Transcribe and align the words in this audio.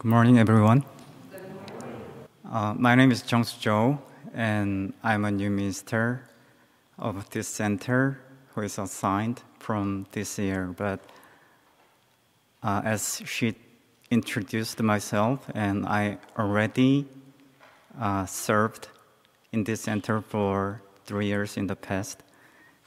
Good 0.00 0.08
morning, 0.08 0.38
everyone. 0.38 0.82
Uh, 2.50 2.72
my 2.72 2.94
name 2.94 3.12
is 3.12 3.22
Jung 3.30 3.44
Soo 3.44 3.98
and 4.32 4.94
I'm 5.02 5.26
a 5.26 5.30
new 5.30 5.50
minister 5.50 6.26
of 6.98 7.28
this 7.28 7.46
center 7.46 8.18
who 8.54 8.62
is 8.62 8.78
assigned 8.78 9.42
from 9.58 10.06
this 10.12 10.38
year. 10.38 10.72
But 10.74 11.00
uh, 12.62 12.80
as 12.82 13.20
she 13.26 13.56
introduced 14.10 14.80
myself, 14.80 15.44
and 15.54 15.84
I 15.84 16.16
already 16.38 17.04
uh, 18.00 18.24
served 18.24 18.88
in 19.52 19.64
this 19.64 19.82
center 19.82 20.22
for 20.22 20.80
three 21.04 21.26
years 21.26 21.58
in 21.58 21.66
the 21.66 21.76
past 21.76 22.22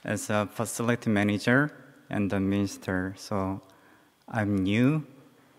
as 0.04 0.32
a 0.32 0.50
facility 0.52 1.11
manager 1.11 1.71
and 2.09 2.34
a 2.34 2.39
minister. 2.39 3.14
So 3.18 3.61
I'm 4.27 4.64
new 4.64 5.05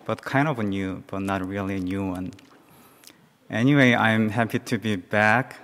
but 0.04 0.22
kind 0.22 0.48
of 0.48 0.58
a 0.58 0.62
new, 0.62 1.02
but 1.06 1.20
not 1.20 1.46
really 1.46 1.76
a 1.76 1.80
new 1.80 2.06
one. 2.06 2.32
Anyway, 3.50 3.94
I'm 3.94 4.30
happy 4.30 4.58
to 4.58 4.78
be 4.78 4.96
back, 4.96 5.56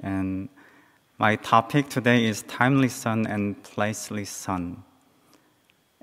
and 0.00 0.48
my 1.18 1.36
topic 1.36 1.88
today 1.88 2.24
is 2.24 2.42
timely 2.42 2.88
sun 2.88 3.26
and 3.26 3.62
placely 3.62 4.24
sun. 4.24 4.82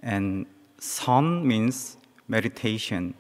And 0.01 0.45
sun 0.79 1.47
means 1.47 1.97
meditation, 2.27 3.13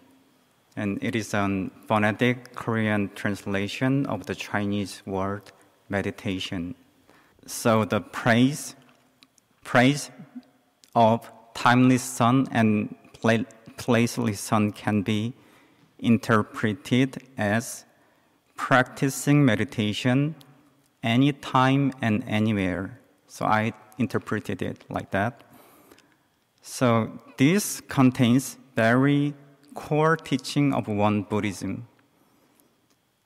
and 0.75 0.97
it 1.01 1.15
is 1.15 1.33
a 1.33 1.69
phonetic 1.87 2.55
Korean 2.55 3.11
translation 3.13 4.05
of 4.05 4.25
the 4.25 4.35
Chinese 4.35 5.03
word 5.05 5.43
meditation. 5.89 6.75
So 7.45 7.85
the 7.85 8.01
praise, 8.01 8.75
praise 9.63 10.09
of 10.95 11.29
timely 11.53 11.97
sun 11.97 12.47
and 12.51 12.95
placely 13.81 14.33
son 14.33 14.71
can 14.71 15.01
be 15.01 15.33
interpreted 15.97 17.17
as 17.35 17.83
practicing 18.55 19.43
meditation 19.43 20.35
anytime 21.01 21.91
and 21.99 22.23
anywhere. 22.27 22.99
So 23.27 23.45
I 23.45 23.73
interpreted 23.97 24.61
it 24.61 24.85
like 24.87 25.09
that. 25.11 25.43
So 26.61 27.19
this 27.37 27.81
contains 27.81 28.57
very 28.75 29.33
core 29.73 30.15
teaching 30.15 30.73
of 30.73 30.87
Won 30.87 31.23
Buddhism. 31.23 31.87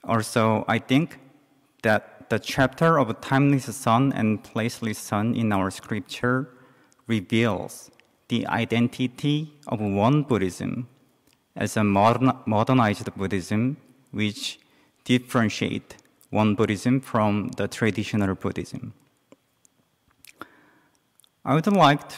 Also, 0.06 0.64
I 0.70 0.80
think 0.80 1.20
that 1.84 2.30
the 2.30 2.40
chapter 2.40 2.98
of 2.98 3.20
timeless 3.20 3.76
sun 3.76 4.14
and 4.14 4.42
placeless 4.42 4.96
sun 4.96 5.36
in 5.36 5.52
our 5.52 5.70
scripture 5.70 6.48
reveals 7.08 7.92
the 8.28 8.48
identity 8.48 9.54
of 9.68 9.80
Won 9.80 10.24
Buddhism 10.24 10.88
as 11.56 11.78
a 11.78 11.84
modern, 11.84 12.32
modernized 12.46 13.14
Buddhism 13.16 13.78
which 14.12 14.60
differentiate 15.04 15.98
Won 16.32 16.56
Buddhism 16.56 17.00
from 17.02 17.50
the 17.58 17.68
traditional 17.68 18.34
Buddhism. 18.36 18.94
I 21.44 21.54
would 21.54 21.68
like 21.68 22.10
to 22.10 22.16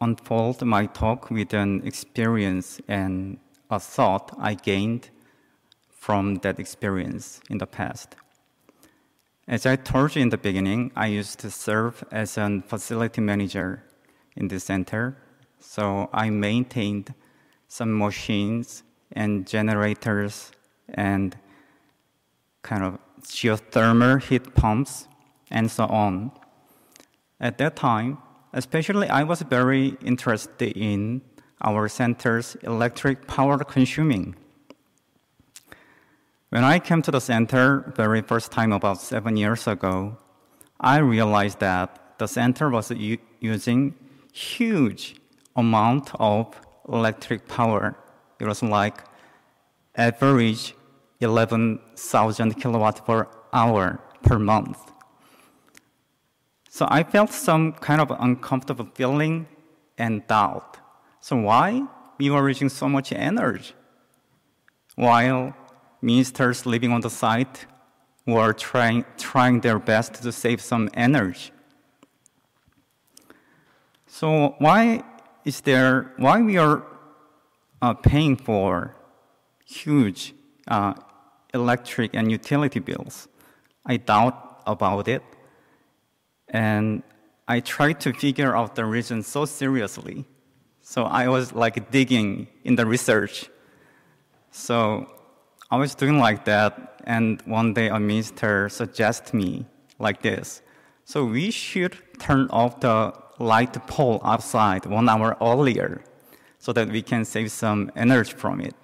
unfold 0.00 0.62
my 0.62 0.86
talk 0.86 1.30
with 1.30 1.54
an 1.54 1.86
experience 1.86 2.80
and 2.88 3.38
a 3.70 3.78
thought 3.78 4.34
I 4.38 4.54
gained 4.54 5.10
from 5.88 6.36
that 6.36 6.58
experience 6.58 7.40
in 7.48 7.58
the 7.58 7.66
past. 7.66 8.16
As 9.48 9.64
I 9.64 9.76
told 9.76 10.16
you 10.16 10.22
in 10.22 10.30
the 10.30 10.38
beginning, 10.38 10.90
I 10.96 11.06
used 11.06 11.38
to 11.40 11.50
serve 11.50 12.02
as 12.10 12.36
a 12.36 12.62
facility 12.66 13.20
manager 13.20 13.84
in 14.34 14.48
the 14.48 14.58
center 14.58 15.16
so 15.66 16.08
I 16.12 16.30
maintained 16.30 17.12
some 17.66 17.98
machines 17.98 18.84
and 19.12 19.46
generators 19.46 20.52
and 20.88 21.36
kind 22.62 22.84
of 22.84 22.98
geothermal 23.22 24.22
heat 24.22 24.54
pumps 24.54 25.08
and 25.50 25.70
so 25.70 25.84
on. 25.86 26.30
At 27.40 27.58
that 27.58 27.74
time, 27.76 28.18
especially 28.52 29.08
I 29.08 29.24
was 29.24 29.42
very 29.42 29.96
interested 30.02 30.76
in 30.76 31.22
our 31.62 31.88
center's 31.88 32.56
electric 32.62 33.26
power 33.26 33.58
consuming. 33.58 34.36
When 36.50 36.62
I 36.62 36.78
came 36.78 37.02
to 37.02 37.10
the 37.10 37.20
center 37.20 37.92
very 37.96 38.22
first 38.22 38.52
time 38.52 38.72
about 38.72 39.00
seven 39.00 39.36
years 39.36 39.66
ago, 39.66 40.16
I 40.80 40.98
realized 40.98 41.58
that 41.58 42.18
the 42.18 42.28
center 42.28 42.70
was 42.70 42.92
using 43.40 43.94
huge 44.32 45.16
amount 45.56 46.10
of 46.20 46.60
electric 46.88 47.48
power. 47.48 47.96
It 48.38 48.46
was 48.46 48.62
like 48.62 48.98
average 49.94 50.74
11,000 51.20 52.54
kilowatt 52.60 53.06
per 53.06 53.26
hour 53.52 53.98
per 54.22 54.38
month. 54.38 54.78
So 56.68 56.86
I 56.90 57.02
felt 57.02 57.30
some 57.32 57.72
kind 57.72 58.00
of 58.00 58.10
uncomfortable 58.20 58.88
feeling 58.94 59.46
and 59.96 60.26
doubt. 60.26 60.78
So 61.20 61.36
why 61.36 61.82
we 62.18 62.30
were 62.30 62.46
using 62.48 62.68
so 62.68 62.88
much 62.88 63.12
energy? 63.12 63.72
While 64.94 65.54
ministers 66.02 66.66
living 66.66 66.92
on 66.92 67.00
the 67.00 67.10
site 67.10 67.66
were 68.26 68.52
trying, 68.52 69.04
trying 69.16 69.60
their 69.60 69.78
best 69.78 70.22
to 70.22 70.32
save 70.32 70.60
some 70.60 70.90
energy. 70.94 71.50
So 74.06 74.54
why 74.58 75.02
is 75.46 75.60
there 75.60 76.12
why 76.16 76.42
we 76.42 76.58
are 76.58 76.82
uh, 77.80 77.94
paying 77.94 78.36
for 78.36 78.96
huge 79.64 80.34
uh, 80.66 80.92
electric 81.54 82.14
and 82.14 82.30
utility 82.30 82.80
bills? 82.80 83.28
I 83.86 83.96
doubt 83.96 84.62
about 84.66 85.06
it, 85.06 85.22
and 86.48 87.04
I 87.46 87.60
tried 87.60 88.00
to 88.00 88.12
figure 88.12 88.56
out 88.56 88.74
the 88.74 88.84
reason 88.84 89.22
so 89.22 89.44
seriously. 89.44 90.24
So 90.82 91.04
I 91.04 91.28
was 91.28 91.52
like 91.52 91.92
digging 91.92 92.48
in 92.64 92.74
the 92.74 92.84
research. 92.84 93.48
So 94.50 95.08
I 95.70 95.76
was 95.76 95.94
doing 95.94 96.18
like 96.18 96.44
that, 96.46 97.02
and 97.04 97.40
one 97.42 97.72
day 97.72 97.88
a 97.88 98.00
minister 98.00 98.68
suggested 98.68 99.32
me 99.32 99.66
like 100.00 100.22
this. 100.22 100.60
So 101.04 101.24
we 101.24 101.52
should 101.52 101.96
turn 102.18 102.48
off 102.50 102.80
the 102.80 103.14
light 103.38 103.74
pole 103.86 104.20
outside 104.24 104.86
one 104.86 105.08
hour 105.08 105.36
earlier 105.40 106.02
so 106.58 106.72
that 106.72 106.88
we 106.88 107.02
can 107.02 107.24
save 107.24 107.50
some 107.52 107.90
energy 107.96 108.32
from 108.32 108.60
it. 108.60 108.74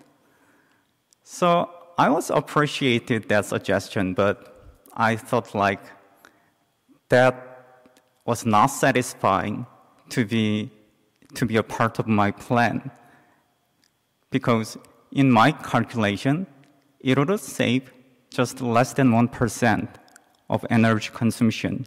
So 1.23 1.71
I 1.99 2.09
was 2.11 2.31
appreciated 2.31 3.29
that 3.29 3.47
suggestion, 3.47 4.15
but 4.15 4.37
I 4.95 5.17
thought 5.17 5.55
like 5.55 5.83
that 7.09 7.35
was 8.25 8.45
not 8.47 8.67
satisfying 8.67 9.67
to 10.11 10.25
be 10.25 10.71
to 11.35 11.47
be 11.47 11.57
a 11.57 11.63
part 11.63 11.99
of 11.99 12.07
my 12.07 12.31
plan 12.31 12.91
because 14.31 14.77
in 15.11 15.31
my 15.31 15.53
calculation 15.53 16.47
it 17.01 17.19
would 17.19 17.41
save 17.41 17.91
just 18.31 18.61
less 18.61 18.93
than 18.95 19.11
1% 19.11 19.89
of 20.49 20.65
energy 20.71 21.11
consumption. 21.13 21.87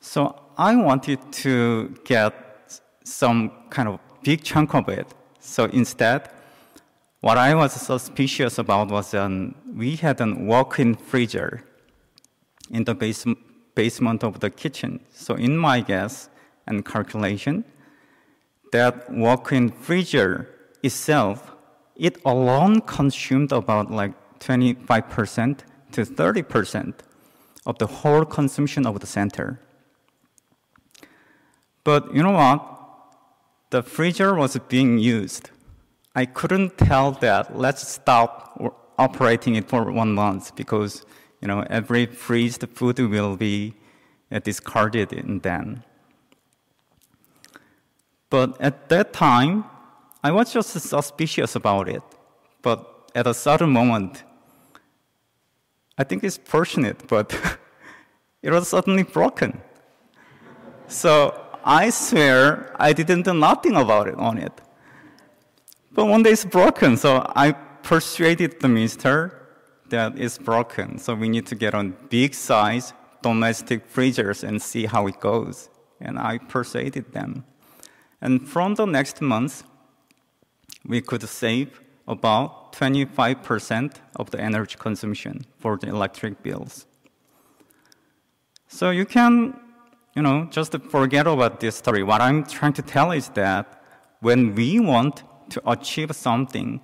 So 0.00 0.34
I 0.56 0.76
wanted 0.76 1.18
to 1.44 1.94
get 2.04 2.34
some 3.04 3.52
kind 3.68 3.88
of 3.88 4.00
big 4.22 4.42
chunk 4.42 4.74
of 4.74 4.88
it. 4.88 5.06
So 5.40 5.64
instead, 5.66 6.30
what 7.20 7.36
I 7.36 7.54
was 7.54 7.72
suspicious 7.72 8.58
about 8.58 8.88
was 8.88 9.12
um, 9.12 9.54
we 9.74 9.96
had 9.96 10.20
a 10.22 10.34
walk-in 10.34 10.94
freezer 10.94 11.64
in 12.70 12.84
the 12.84 12.94
base, 12.94 13.26
basement 13.74 14.24
of 14.24 14.40
the 14.40 14.48
kitchen. 14.48 15.00
So 15.12 15.34
in 15.34 15.56
my 15.56 15.82
guess 15.82 16.30
and 16.66 16.84
calculation, 16.84 17.64
that 18.72 19.10
walk-in 19.10 19.70
freezer 19.70 20.48
itself, 20.82 21.52
it 21.96 22.16
alone 22.24 22.80
consumed 22.80 23.52
about 23.52 23.90
like 23.90 24.14
25% 24.38 25.58
to 25.92 26.06
30% 26.06 26.94
of 27.66 27.76
the 27.78 27.86
whole 27.86 28.24
consumption 28.24 28.86
of 28.86 29.00
the 29.00 29.06
center. 29.06 29.60
But 31.84 32.14
you 32.14 32.22
know 32.22 32.32
what? 32.32 32.66
The 33.70 33.82
freezer 33.82 34.34
was 34.34 34.58
being 34.68 34.98
used. 34.98 35.50
I 36.14 36.26
couldn't 36.26 36.76
tell 36.76 37.12
that 37.12 37.56
let's 37.56 37.86
stop 37.86 38.60
operating 38.98 39.54
it 39.54 39.68
for 39.68 39.90
one 39.90 40.12
month 40.12 40.54
because 40.56 41.06
you 41.40 41.48
know 41.48 41.64
every 41.70 42.06
freezed 42.06 42.66
food 42.74 42.98
will 42.98 43.36
be 43.36 43.74
uh, 44.32 44.40
discarded 44.40 45.12
and 45.12 45.42
then. 45.42 45.84
But 48.28 48.60
at 48.60 48.88
that 48.88 49.12
time, 49.12 49.64
I 50.22 50.30
was 50.30 50.52
just 50.52 50.70
suspicious 50.70 51.56
about 51.56 51.88
it. 51.88 52.02
But 52.62 53.10
at 53.14 53.26
a 53.26 53.34
certain 53.34 53.70
moment, 53.70 54.22
I 55.98 56.04
think 56.04 56.22
it's 56.24 56.38
fortunate, 56.38 57.08
but 57.08 57.34
it 58.42 58.50
was 58.50 58.68
suddenly 58.68 59.02
broken. 59.02 59.60
So 60.86 61.34
I 61.64 61.90
swear 61.90 62.74
I 62.78 62.92
didn't 62.92 63.22
do 63.22 63.34
nothing 63.34 63.76
about 63.76 64.08
it 64.08 64.16
on 64.16 64.38
it. 64.38 64.52
But 65.92 66.06
one 66.06 66.22
day 66.22 66.30
it's 66.30 66.44
broken, 66.44 66.96
so 66.96 67.24
I 67.34 67.52
persuaded 67.52 68.60
the 68.60 68.68
minister 68.68 69.48
that 69.88 70.18
it's 70.18 70.38
broken. 70.38 70.98
So 70.98 71.14
we 71.14 71.28
need 71.28 71.46
to 71.46 71.54
get 71.54 71.74
on 71.74 71.96
big 72.08 72.34
size 72.34 72.92
domestic 73.22 73.86
freezers 73.86 74.44
and 74.44 74.62
see 74.62 74.86
how 74.86 75.06
it 75.06 75.20
goes. 75.20 75.68
And 76.00 76.18
I 76.18 76.38
persuaded 76.38 77.12
them. 77.12 77.44
And 78.20 78.48
from 78.48 78.74
the 78.74 78.86
next 78.86 79.20
month, 79.20 79.64
we 80.86 81.00
could 81.00 81.22
save 81.28 81.80
about 82.08 82.72
25% 82.72 83.96
of 84.16 84.30
the 84.30 84.40
energy 84.40 84.76
consumption 84.78 85.44
for 85.58 85.76
the 85.76 85.88
electric 85.88 86.42
bills. 86.42 86.86
So 88.68 88.90
you 88.90 89.04
can, 89.04 89.58
you 90.14 90.22
know, 90.22 90.46
just 90.50 90.74
forget 90.90 91.26
about 91.26 91.60
this 91.60 91.76
story. 91.76 92.02
What 92.02 92.20
I'm 92.20 92.44
trying 92.44 92.72
to 92.74 92.82
tell 92.82 93.12
is 93.12 93.28
that 93.30 93.82
when 94.20 94.54
we 94.54 94.80
want 94.80 95.22
to 95.50 95.70
achieve 95.70 96.14
something, 96.14 96.80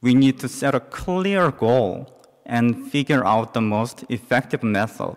we 0.00 0.14
need 0.14 0.38
to 0.40 0.48
set 0.48 0.74
a 0.74 0.80
clear 0.80 1.50
goal 1.50 2.14
and 2.44 2.90
figure 2.90 3.24
out 3.24 3.54
the 3.54 3.60
most 3.60 4.04
effective 4.08 4.62
method 4.62 5.16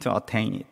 to 0.00 0.14
attain 0.14 0.54
it. 0.54 0.66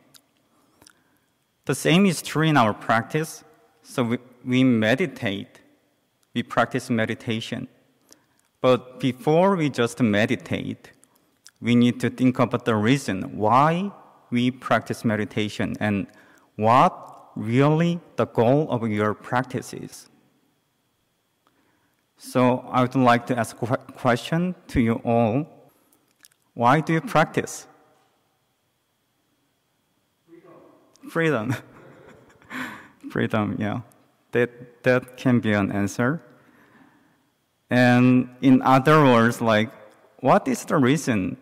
The 1.67 1.75
same 1.75 2.06
is 2.06 2.23
true 2.23 2.47
in 2.47 2.56
our 2.56 2.73
practice. 2.73 3.44
So 3.83 4.03
we, 4.03 4.19
we 4.44 4.65
meditate, 4.65 5.61
we 6.35 6.43
practice 6.43 6.91
meditation. 6.91 7.69
But 8.61 9.00
before 9.00 9.56
we 9.56 9.71
just 9.71 10.00
meditate, 10.00 10.93
we 11.61 11.75
need 11.75 12.00
to 12.00 12.11
think 12.11 12.38
about 12.38 12.65
the 12.65 12.75
reason 12.75 13.37
why 13.37 13.93
we 14.31 14.50
practice 14.50 15.05
meditation 15.05 15.77
and 15.81 16.06
what 16.56 17.31
really 17.37 18.00
the 18.17 18.27
goal 18.27 18.71
of 18.71 18.87
your 18.88 19.15
practice 19.15 19.73
is. 19.73 20.09
So 22.17 22.59
I 22.71 22.82
would 22.82 22.94
like 22.94 23.27
to 23.27 23.38
ask 23.38 23.56
a 23.62 23.77
question 23.97 24.55
to 24.69 24.81
you 24.81 25.00
all. 25.05 25.47
Why 26.55 26.81
do 26.81 26.93
you 26.93 27.00
practice? 27.00 27.67
Freedom. 30.29 30.53
Freedom, 31.09 31.56
Freedom, 33.11 33.56
yeah. 33.59 33.81
That, 34.33 34.83
that 34.83 35.17
can 35.17 35.41
be 35.41 35.53
an 35.53 35.73
answer. 35.73 36.23
And 37.71 38.29
in 38.43 38.61
other 38.62 39.03
words, 39.03 39.41
like, 39.41 39.71
what 40.19 40.47
is 40.47 40.65
the 40.65 40.76
reason 40.76 41.38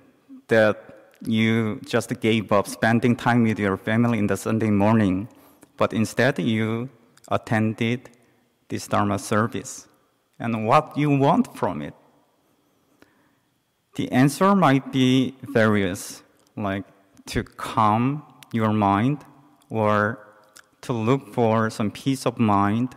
that 0.46 0.87
you 1.24 1.80
just 1.84 2.20
gave 2.20 2.52
up 2.52 2.66
spending 2.66 3.16
time 3.16 3.44
with 3.44 3.58
your 3.58 3.76
family 3.76 4.18
in 4.18 4.26
the 4.26 4.36
Sunday 4.36 4.70
morning, 4.70 5.28
but 5.76 5.92
instead 5.92 6.38
you 6.38 6.88
attended 7.30 8.10
this 8.68 8.86
Dharma 8.86 9.18
service? 9.18 9.88
and 10.38 10.66
what 10.66 10.96
you 10.96 11.10
want 11.10 11.56
from 11.56 11.82
it? 11.82 11.94
The 13.96 14.10
answer 14.12 14.54
might 14.54 14.92
be 14.92 15.34
various, 15.42 16.22
like 16.56 16.84
to 17.26 17.42
calm 17.42 18.22
your 18.52 18.72
mind 18.72 19.24
or 19.70 20.24
to 20.82 20.92
look 20.92 21.34
for 21.34 21.68
some 21.70 21.90
peace 21.90 22.24
of 22.24 22.38
mind 22.38 22.94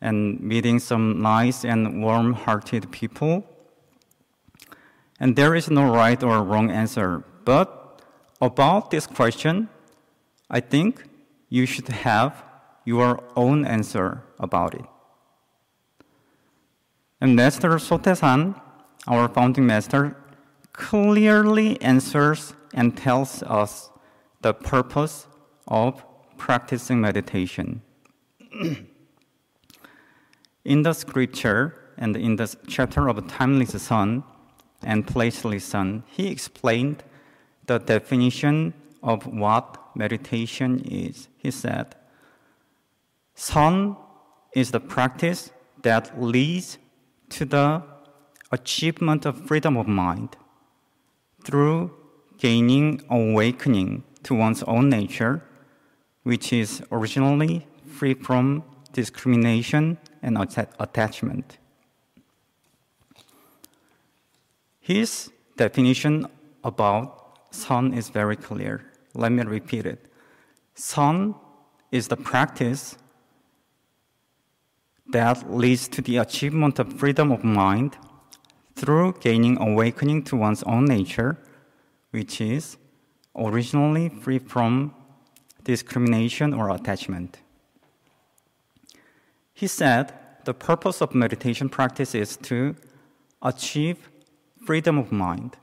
and 0.00 0.40
meeting 0.40 0.78
some 0.78 1.20
nice 1.20 1.64
and 1.64 2.02
warm 2.02 2.32
hearted 2.32 2.90
people. 2.92 3.44
And 5.18 5.36
there 5.36 5.54
is 5.54 5.68
no 5.68 5.92
right 5.92 6.22
or 6.22 6.42
wrong 6.42 6.70
answer. 6.70 7.24
But 7.50 7.68
about 8.40 8.92
this 8.92 9.08
question, 9.08 9.68
I 10.48 10.60
think 10.60 11.02
you 11.48 11.66
should 11.66 11.88
have 11.88 12.44
your 12.84 13.24
own 13.34 13.64
answer 13.66 14.22
about 14.38 14.74
it. 14.74 14.84
And 17.20 17.34
Master 17.34 17.70
Sotaesan, 17.70 18.54
our 19.08 19.28
founding 19.28 19.66
master, 19.66 20.16
clearly 20.72 21.68
answers 21.82 22.54
and 22.72 22.96
tells 22.96 23.42
us 23.42 23.90
the 24.42 24.54
purpose 24.54 25.26
of 25.66 26.04
practicing 26.36 27.00
meditation. 27.00 27.82
in 30.64 30.82
the 30.82 30.92
scripture 30.92 31.74
and 31.98 32.16
in 32.16 32.36
the 32.36 32.56
chapter 32.68 33.08
of 33.08 33.26
timeless 33.26 33.82
sun 33.82 34.22
and 34.84 35.04
placeless 35.04 35.62
sun, 35.62 36.04
he 36.06 36.28
explained 36.28 37.02
the 37.70 37.78
definition 37.78 38.74
of 39.00 39.28
what 39.28 39.64
meditation 39.94 40.80
is. 40.80 41.28
He 41.38 41.52
said, 41.52 41.94
Sun 43.36 43.96
is 44.52 44.72
the 44.72 44.80
practice 44.80 45.50
that 45.82 46.20
leads 46.20 46.78
to 47.36 47.44
the 47.44 47.84
achievement 48.50 49.24
of 49.24 49.46
freedom 49.46 49.76
of 49.76 49.86
mind 49.86 50.36
through 51.44 51.92
gaining 52.38 53.02
awakening 53.08 54.02
to 54.24 54.34
one's 54.34 54.64
own 54.64 54.90
nature, 54.90 55.40
which 56.24 56.52
is 56.52 56.82
originally 56.90 57.68
free 57.86 58.14
from 58.14 58.64
discrimination 58.92 59.96
and 60.22 60.36
attachment. 60.80 61.58
His 64.80 65.30
definition 65.56 66.26
about 66.64 67.19
sun 67.50 67.92
is 67.94 68.08
very 68.08 68.36
clear. 68.36 68.84
Let 69.14 69.32
me 69.32 69.42
repeat 69.42 69.86
it. 69.86 70.06
Sun 70.74 71.34
is 71.90 72.08
the 72.08 72.16
practice 72.16 72.96
that 75.08 75.52
leads 75.52 75.88
to 75.88 76.02
the 76.02 76.18
achievement 76.18 76.78
of 76.78 76.92
freedom 76.92 77.32
of 77.32 77.42
mind 77.42 77.96
through 78.76 79.14
gaining 79.20 79.60
awakening 79.60 80.22
to 80.24 80.36
one's 80.36 80.62
own 80.62 80.84
nature, 80.84 81.38
which 82.12 82.40
is 82.40 82.76
originally 83.36 84.08
free 84.08 84.38
from 84.38 84.94
discrimination 85.64 86.54
or 86.54 86.70
attachment. 86.70 87.38
He 89.52 89.66
said 89.66 90.14
the 90.44 90.54
purpose 90.54 91.02
of 91.02 91.14
meditation 91.14 91.68
practice 91.68 92.14
is 92.14 92.36
to 92.38 92.76
achieve 93.42 94.08
freedom 94.64 94.96
of 94.98 95.12
mind. 95.12 95.56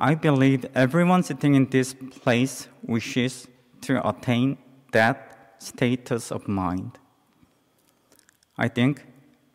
I 0.00 0.14
believe 0.14 0.64
everyone 0.76 1.24
sitting 1.24 1.56
in 1.56 1.70
this 1.70 1.92
place 1.92 2.68
wishes 2.82 3.48
to 3.80 4.08
attain 4.08 4.56
that 4.92 5.56
status 5.58 6.30
of 6.30 6.46
mind. 6.46 6.98
I 8.56 8.68
think 8.68 9.04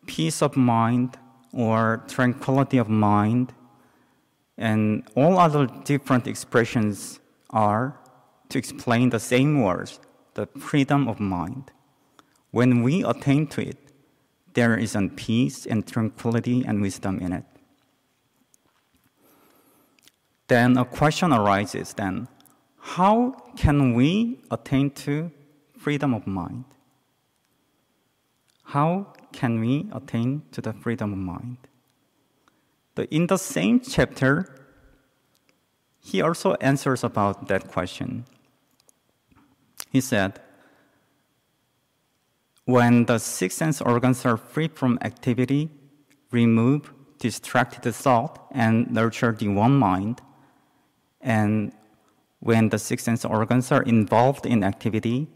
peace 0.04 0.42
of 0.42 0.54
mind 0.54 1.16
or 1.54 2.04
tranquility 2.08 2.76
of 2.76 2.90
mind 2.90 3.54
and 4.58 5.08
all 5.16 5.38
other 5.38 5.66
different 5.84 6.26
expressions 6.26 7.20
are 7.48 7.98
to 8.50 8.58
explain 8.58 9.08
the 9.08 9.20
same 9.20 9.62
words, 9.62 9.98
the 10.34 10.46
freedom 10.58 11.08
of 11.08 11.20
mind. 11.20 11.70
When 12.50 12.82
we 12.82 13.02
attain 13.02 13.46
to 13.48 13.66
it, 13.66 13.78
there 14.52 14.76
is 14.76 14.94
a 14.94 15.08
peace 15.16 15.64
and 15.64 15.86
tranquility 15.86 16.64
and 16.66 16.82
wisdom 16.82 17.18
in 17.20 17.32
it. 17.32 17.44
Then 20.48 20.76
a 20.76 20.84
question 20.84 21.32
arises 21.32 21.94
then, 21.94 22.28
how 22.78 23.32
can 23.56 23.94
we 23.94 24.40
attain 24.50 24.90
to 24.90 25.30
freedom 25.78 26.12
of 26.12 26.26
mind? 26.26 26.64
How 28.64 29.14
can 29.32 29.60
we 29.60 29.88
attain 29.92 30.42
to 30.52 30.60
the 30.60 30.72
freedom 30.72 31.12
of 31.12 31.18
mind? 31.18 31.56
But 32.94 33.08
in 33.10 33.26
the 33.26 33.38
same 33.38 33.80
chapter, 33.80 34.54
he 36.00 36.20
also 36.20 36.54
answers 36.54 37.02
about 37.02 37.48
that 37.48 37.68
question. 37.68 38.24
He 39.90 40.00
said, 40.00 40.40
when 42.66 43.04
the 43.06 43.18
six 43.18 43.54
sense 43.54 43.80
organs 43.80 44.24
are 44.24 44.36
free 44.36 44.68
from 44.68 44.98
activity, 45.02 45.70
remove 46.30 46.92
distracted 47.18 47.94
thought 47.94 48.46
and 48.50 48.90
nurture 48.90 49.32
the 49.32 49.48
one 49.48 49.78
mind. 49.78 50.20
And 51.24 51.72
when 52.38 52.68
the 52.68 52.78
six 52.78 53.02
sense 53.02 53.24
organs 53.24 53.72
are 53.72 53.82
involved 53.82 54.44
in 54.44 54.62
activity, 54.62 55.26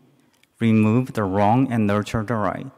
remove 0.61 1.15
the 1.15 1.25
wrong 1.25 1.73
and 1.73 1.87
nurture 1.87 2.23
the 2.23 2.35
right. 2.35 2.71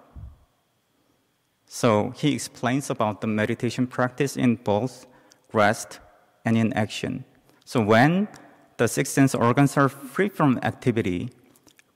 So 1.66 2.10
he 2.16 2.34
explains 2.34 2.88
about 2.88 3.20
the 3.20 3.26
meditation 3.26 3.86
practice 3.86 4.36
in 4.36 4.56
both 4.56 5.06
rest 5.52 5.98
and 6.44 6.56
in 6.56 6.72
action. 6.72 7.24
So 7.64 7.82
when 7.82 8.28
the 8.76 8.86
six 8.86 9.10
sense 9.10 9.34
organs 9.34 9.76
are 9.76 9.88
free 9.88 10.28
from 10.28 10.58
activity, 10.62 11.30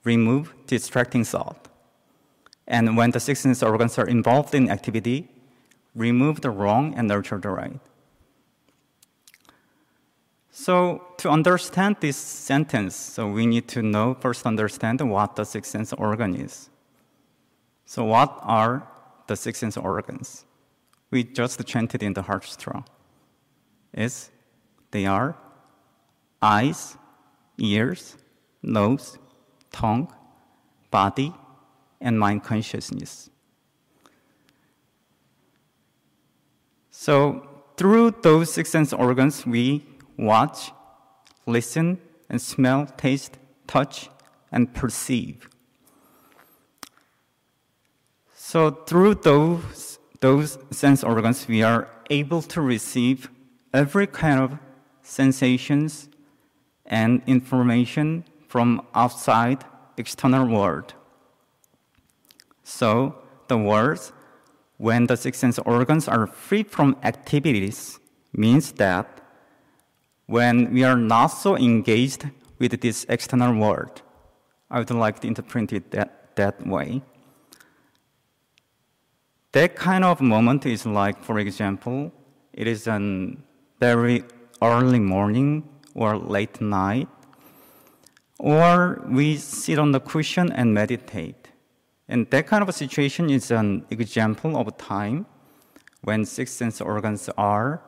remove 0.02 0.52
distracting 0.66 1.24
thought. 1.24 1.68
And 2.66 2.96
when 2.96 3.12
the 3.12 3.20
six 3.20 3.40
sense 3.40 3.62
organs 3.62 3.98
are 3.98 4.06
involved 4.06 4.54
in 4.54 4.70
activity, 4.70 5.28
remove 5.94 6.40
the 6.40 6.50
wrong 6.50 6.94
and 6.94 7.06
nurture 7.08 7.38
the 7.38 7.50
right. 7.50 7.80
So 10.56 11.02
to 11.16 11.30
understand 11.30 11.96
this 11.98 12.16
sentence, 12.16 12.94
so 12.94 13.26
we 13.26 13.44
need 13.44 13.66
to 13.70 13.82
know 13.82 14.14
first 14.14 14.46
understand 14.46 15.00
what 15.00 15.34
the 15.34 15.42
six 15.44 15.68
sense 15.68 15.92
organ 15.92 16.36
is. 16.36 16.70
So, 17.86 18.04
what 18.04 18.38
are 18.40 18.86
the 19.26 19.34
six 19.34 19.58
sense 19.58 19.76
organs? 19.76 20.44
We 21.10 21.24
just 21.24 21.66
chanted 21.66 22.04
in 22.04 22.12
the 22.12 22.22
Heart 22.22 22.56
Is 23.94 24.30
they 24.92 25.06
are 25.06 25.36
eyes, 26.40 26.96
ears, 27.58 28.16
nose, 28.62 29.18
tongue, 29.72 30.06
body, 30.92 31.34
and 32.00 32.16
mind 32.16 32.44
consciousness. 32.44 33.28
So, 36.92 37.44
through 37.76 38.12
those 38.22 38.52
six 38.52 38.70
sense 38.70 38.92
organs, 38.92 39.44
we 39.44 39.84
watch, 40.16 40.72
listen, 41.46 41.98
and 42.28 42.40
smell, 42.40 42.86
taste, 42.86 43.38
touch, 43.66 44.08
and 44.50 44.72
perceive. 44.74 45.48
So 48.34 48.70
through 48.70 49.16
those, 49.16 49.98
those 50.20 50.58
sense 50.70 51.02
organs, 51.02 51.48
we 51.48 51.62
are 51.62 51.88
able 52.10 52.42
to 52.42 52.60
receive 52.60 53.30
every 53.72 54.06
kind 54.06 54.40
of 54.40 54.58
sensations 55.02 56.08
and 56.86 57.22
information 57.26 58.24
from 58.46 58.86
outside 58.94 59.64
external 59.96 60.46
world. 60.46 60.94
So 62.62 63.16
the 63.48 63.58
words, 63.58 64.12
when 64.76 65.06
the 65.06 65.16
six 65.16 65.38
sense 65.38 65.58
organs 65.58 66.06
are 66.08 66.26
free 66.26 66.62
from 66.62 66.96
activities, 67.02 67.98
means 68.32 68.72
that 68.72 69.23
when 70.26 70.72
we 70.72 70.84
are 70.84 70.96
not 70.96 71.28
so 71.28 71.56
engaged 71.56 72.28
with 72.58 72.80
this 72.80 73.04
external 73.08 73.54
world, 73.54 74.02
I 74.70 74.78
would 74.78 74.90
like 74.90 75.20
to 75.20 75.26
interpret 75.26 75.72
it 75.72 75.90
that, 75.90 76.36
that 76.36 76.66
way. 76.66 77.02
That 79.52 79.76
kind 79.76 80.04
of 80.04 80.20
moment 80.20 80.66
is 80.66 80.84
like, 80.84 81.22
for 81.22 81.38
example, 81.38 82.12
it 82.52 82.66
is 82.66 82.86
a 82.86 83.36
very 83.78 84.24
early 84.62 84.98
morning 84.98 85.68
or 85.94 86.16
late 86.16 86.60
night, 86.60 87.08
or 88.38 89.04
we 89.08 89.36
sit 89.36 89.78
on 89.78 89.92
the 89.92 90.00
cushion 90.00 90.50
and 90.52 90.74
meditate. 90.74 91.48
And 92.08 92.28
that 92.30 92.46
kind 92.46 92.62
of 92.62 92.74
situation 92.74 93.30
is 93.30 93.50
an 93.50 93.86
example 93.90 94.56
of 94.56 94.68
a 94.68 94.72
time 94.72 95.26
when 96.02 96.24
six 96.24 96.50
sense 96.52 96.80
organs 96.80 97.30
are 97.36 97.82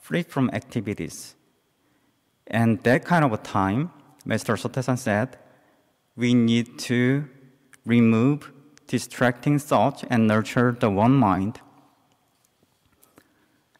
free 0.00 0.22
from 0.22 0.50
activities. 0.52 1.36
And 2.46 2.82
that 2.82 3.04
kind 3.04 3.24
of 3.24 3.32
a 3.32 3.38
time, 3.38 3.90
Master 4.24 4.54
Sotaesan 4.54 4.98
said, 4.98 5.38
we 6.16 6.34
need 6.34 6.78
to 6.80 7.28
remove 7.86 8.52
distracting 8.86 9.58
thoughts 9.58 10.04
and 10.10 10.28
nurture 10.28 10.76
the 10.78 10.90
one 10.90 11.14
mind. 11.14 11.60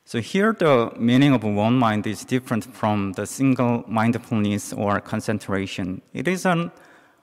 So 0.04 0.20
here 0.20 0.52
the 0.52 0.92
meaning 0.98 1.32
of 1.32 1.42
one 1.42 1.78
mind 1.78 2.06
is 2.06 2.24
different 2.24 2.64
from 2.64 3.12
the 3.12 3.26
single 3.26 3.84
mindfulness 3.86 4.72
or 4.72 5.00
concentration. 5.00 6.02
It 6.12 6.28
is 6.28 6.44
an, 6.44 6.70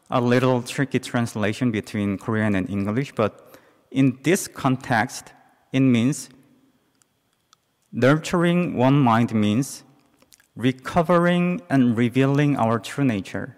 a 0.10 0.20
little 0.20 0.62
tricky 0.64 1.00
translation 1.00 1.72
between 1.72 2.18
Korean 2.18 2.56
and 2.56 2.70
English, 2.70 3.14
but 3.14 3.58
in 3.92 4.18
this 4.24 4.48
context, 4.48 5.34
it 5.72 5.82
means 5.82 6.30
nurturing 7.92 8.76
one 8.76 9.00
mind 9.00 9.34
means 9.34 9.84
recovering 10.60 11.62
and 11.70 11.98
revealing 11.98 12.58
our 12.58 12.80
true 12.80 13.06
nature, 13.06 13.56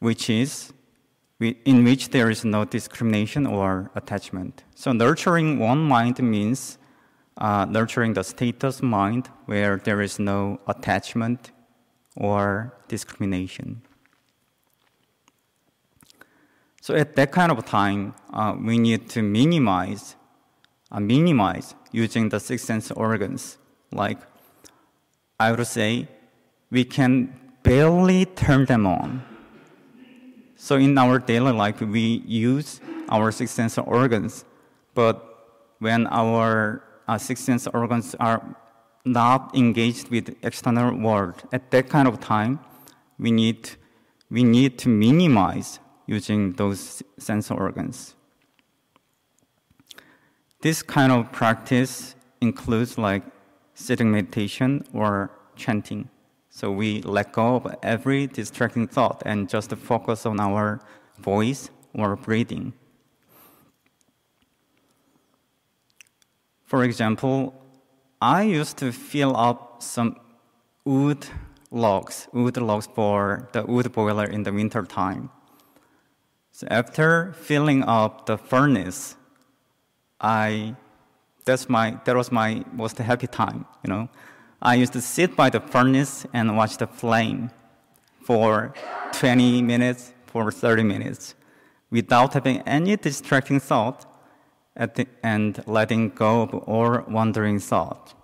which 0.00 0.28
is 0.28 0.72
in 1.40 1.82
which 1.82 2.10
there 2.10 2.28
is 2.30 2.44
no 2.44 2.64
discrimination 2.64 3.46
or 3.46 3.90
attachment. 3.94 4.64
So 4.74 4.92
nurturing 4.92 5.58
one 5.58 5.78
mind 5.78 6.22
means 6.22 6.78
uh, 7.38 7.64
nurturing 7.64 8.12
the 8.12 8.22
status 8.22 8.82
mind 8.82 9.30
where 9.46 9.78
there 9.78 10.02
is 10.02 10.18
no 10.18 10.60
attachment 10.68 11.50
or 12.14 12.76
discrimination. 12.88 13.80
So 16.82 16.94
at 16.94 17.16
that 17.16 17.32
kind 17.32 17.50
of 17.50 17.64
time, 17.64 18.14
uh, 18.32 18.54
we 18.60 18.76
need 18.76 19.08
to 19.10 19.22
minimize, 19.22 20.16
uh, 20.90 21.00
minimize 21.00 21.74
using 21.92 22.28
the 22.28 22.38
six 22.38 22.62
sense 22.62 22.90
organs. 22.90 23.56
Like 23.92 24.18
I 25.38 25.52
would 25.52 25.66
say, 25.66 26.08
we 26.70 26.84
can 26.84 27.34
barely 27.62 28.24
turn 28.24 28.64
them 28.66 28.86
on 28.86 29.22
so 30.62 30.76
in 30.76 30.96
our 30.96 31.18
daily 31.18 31.50
life, 31.50 31.80
we 31.80 32.22
use 32.24 32.80
our 33.08 33.32
six 33.32 33.50
sense 33.50 33.78
organs, 33.78 34.44
but 34.94 35.18
when 35.80 36.06
our 36.06 36.84
uh, 37.08 37.18
six 37.18 37.40
sense 37.40 37.66
organs 37.66 38.14
are 38.20 38.40
not 39.04 39.56
engaged 39.56 40.08
with 40.08 40.36
external 40.44 40.94
world, 40.96 41.42
at 41.52 41.72
that 41.72 41.88
kind 41.88 42.06
of 42.06 42.20
time, 42.20 42.60
we 43.18 43.32
need 43.32 43.70
we 44.30 44.44
need 44.44 44.78
to 44.78 44.88
minimize 44.88 45.80
using 46.06 46.52
those 46.52 47.02
sense 47.18 47.50
organs. 47.50 48.14
This 50.60 50.80
kind 50.80 51.10
of 51.10 51.32
practice 51.32 52.14
includes 52.40 52.96
like 52.96 53.24
sitting 53.74 54.10
meditation 54.10 54.84
or 54.92 55.30
chanting. 55.56 56.08
So 56.50 56.70
we 56.70 57.00
let 57.02 57.32
go 57.32 57.56
of 57.56 57.74
every 57.82 58.26
distracting 58.26 58.86
thought 58.86 59.22
and 59.24 59.48
just 59.48 59.74
focus 59.76 60.26
on 60.26 60.38
our 60.38 60.80
voice 61.18 61.70
or 61.94 62.16
breathing. 62.16 62.74
For 66.64 66.84
example, 66.84 67.54
I 68.20 68.42
used 68.42 68.76
to 68.78 68.92
fill 68.92 69.36
up 69.36 69.82
some 69.82 70.16
wood 70.84 71.26
logs, 71.70 72.28
wood 72.32 72.56
logs 72.56 72.86
for 72.86 73.48
the 73.52 73.64
wood 73.64 73.92
boiler 73.92 74.24
in 74.24 74.42
the 74.42 74.52
winter 74.52 74.84
time. 74.84 75.30
So 76.50 76.66
after 76.70 77.32
filling 77.32 77.82
up 77.82 78.26
the 78.26 78.36
furnace, 78.36 79.16
I 80.20 80.76
that's 81.44 81.68
my 81.68 81.98
that 82.04 82.16
was 82.16 82.30
my 82.30 82.64
most 82.72 82.98
happy 82.98 83.26
time, 83.26 83.66
you 83.84 83.92
know. 83.92 84.08
I 84.60 84.76
used 84.76 84.92
to 84.92 85.00
sit 85.00 85.34
by 85.34 85.50
the 85.50 85.60
furnace 85.60 86.24
and 86.32 86.56
watch 86.56 86.76
the 86.76 86.86
flame 86.86 87.50
for 88.22 88.72
20 89.12 89.62
minutes, 89.62 90.12
for 90.26 90.52
30 90.52 90.84
minutes, 90.84 91.34
without 91.90 92.34
having 92.34 92.60
any 92.60 92.96
distracting 92.96 93.58
thought 93.58 94.06
the, 94.76 95.06
and 95.22 95.62
letting 95.66 96.10
go 96.10 96.42
of 96.42 96.54
all 96.54 97.00
wandering 97.08 97.58
thought. 97.58 98.14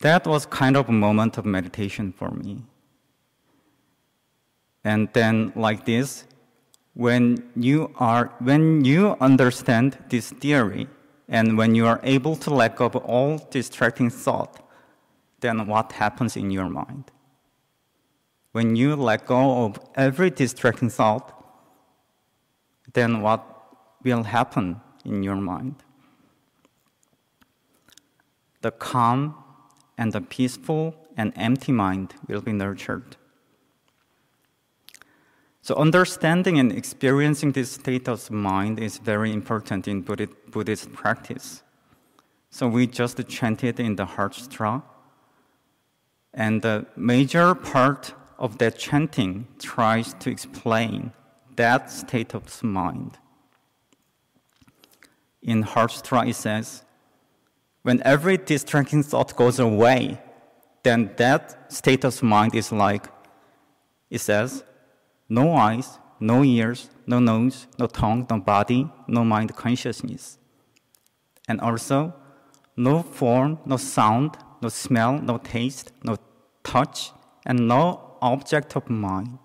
That 0.00 0.26
was 0.26 0.46
kind 0.46 0.76
of 0.76 0.88
a 0.88 0.92
moment 0.92 1.38
of 1.38 1.44
meditation 1.44 2.12
for 2.12 2.30
me. 2.30 2.62
And 4.84 5.08
then, 5.12 5.52
like 5.54 5.84
this, 5.84 6.24
when 6.98 7.48
you 7.54 7.92
are, 7.94 8.26
when 8.40 8.84
you 8.84 9.16
understand 9.20 9.96
this 10.08 10.30
theory, 10.30 10.88
and 11.28 11.56
when 11.56 11.76
you 11.76 11.86
are 11.86 12.00
able 12.02 12.34
to 12.34 12.52
let 12.52 12.74
go 12.74 12.86
of 12.86 12.96
all 12.96 13.38
distracting 13.52 14.10
thought, 14.10 14.68
then 15.38 15.68
what 15.68 15.92
happens 15.92 16.36
in 16.36 16.50
your 16.50 16.68
mind? 16.68 17.04
When 18.50 18.74
you 18.74 18.96
let 18.96 19.26
go 19.26 19.66
of 19.66 19.78
every 19.94 20.30
distracting 20.30 20.90
thought, 20.90 21.32
then 22.94 23.20
what 23.20 23.44
will 24.02 24.24
happen 24.24 24.80
in 25.04 25.22
your 25.22 25.36
mind? 25.36 25.76
The 28.62 28.72
calm 28.72 29.36
and 29.96 30.12
the 30.12 30.20
peaceful 30.20 30.96
and 31.16 31.32
empty 31.36 31.70
mind 31.70 32.14
will 32.26 32.40
be 32.40 32.52
nurtured. 32.52 33.16
So, 35.68 35.74
understanding 35.74 36.58
and 36.58 36.72
experiencing 36.72 37.52
this 37.52 37.72
state 37.72 38.08
of 38.08 38.30
mind 38.30 38.80
is 38.80 38.96
very 38.96 39.34
important 39.34 39.86
in 39.86 40.00
Buddhist 40.00 40.90
practice. 40.94 41.62
So, 42.48 42.66
we 42.66 42.86
just 42.86 43.20
chanted 43.28 43.78
in 43.78 43.96
the 43.96 44.06
heart 44.06 44.34
sutra, 44.34 44.82
and 46.32 46.62
the 46.62 46.86
major 46.96 47.54
part 47.54 48.14
of 48.38 48.56
that 48.56 48.78
chanting 48.78 49.46
tries 49.58 50.14
to 50.20 50.30
explain 50.30 51.12
that 51.56 51.90
state 51.90 52.34
of 52.34 52.62
mind. 52.62 53.18
In 55.42 55.60
Heart 55.60 55.92
Sutra, 55.92 56.26
it 56.26 56.36
says, 56.36 56.82
when 57.82 58.02
every 58.06 58.38
distracting 58.38 59.02
thought 59.02 59.36
goes 59.36 59.58
away, 59.58 60.18
then 60.82 61.10
that 61.18 61.70
state 61.70 62.04
of 62.04 62.22
mind 62.22 62.54
is 62.54 62.72
like, 62.72 63.08
it 64.08 64.22
says, 64.22 64.64
no 65.28 65.54
eyes, 65.54 65.98
no 66.20 66.42
ears, 66.44 66.90
no 67.06 67.18
nose, 67.20 67.66
no 67.78 67.86
tongue, 67.86 68.26
no 68.30 68.40
body, 68.40 68.90
no 69.06 69.24
mind 69.24 69.54
consciousness. 69.56 70.38
And 71.48 71.60
also, 71.60 72.14
no 72.76 73.02
form, 73.02 73.58
no 73.66 73.76
sound, 73.76 74.36
no 74.62 74.68
smell, 74.68 75.18
no 75.20 75.38
taste, 75.38 75.92
no 76.02 76.16
touch, 76.62 77.12
and 77.46 77.68
no 77.68 78.16
object 78.20 78.76
of 78.76 78.88
mind. 78.90 79.38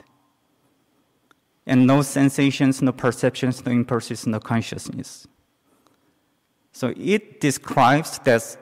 and 1.66 1.88
no 1.88 2.02
sensations, 2.02 2.82
no 2.82 2.92
perceptions, 2.92 3.66
no 3.66 3.72
impulses, 3.72 4.28
no 4.28 4.40
consciousness. 4.40 5.28
So 6.72 6.94
it 6.98 7.40
describes 7.40 8.20
that, 8.20 8.58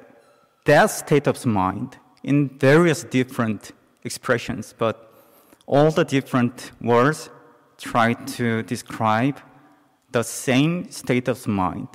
that 0.65 0.87
state 0.87 1.27
of 1.27 1.43
mind 1.45 1.97
in 2.23 2.49
various 2.59 3.03
different 3.03 3.71
expressions, 4.03 4.75
but 4.77 5.10
all 5.71 5.89
the 5.89 6.03
different 6.03 6.71
words 6.81 7.29
try 7.77 8.13
to 8.13 8.61
describe 8.63 9.39
the 10.11 10.21
same 10.21 10.91
state 10.91 11.29
of 11.29 11.47
mind, 11.47 11.87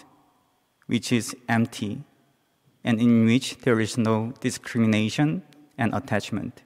which 0.86 1.12
is 1.12 1.36
empty, 1.46 2.02
and 2.82 2.98
in 2.98 3.26
which 3.26 3.58
there 3.58 3.78
is 3.78 3.98
no 3.98 4.32
discrimination 4.40 5.42
and 5.76 5.94
attachment. 5.94 6.62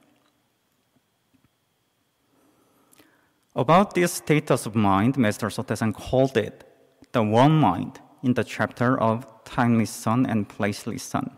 About 3.53 3.93
this 3.93 4.13
status 4.13 4.65
of 4.65 4.73
mind, 4.73 5.17
Master 5.17 5.47
Sotaesan 5.47 5.93
called 5.93 6.37
it 6.37 6.63
the 7.11 7.21
one 7.21 7.51
mind 7.51 7.99
in 8.23 8.35
the 8.35 8.45
chapter 8.45 8.97
of 8.97 9.25
timeless 9.43 9.89
sun 9.89 10.25
and 10.25 10.47
placeless 10.47 11.01
sun. 11.01 11.31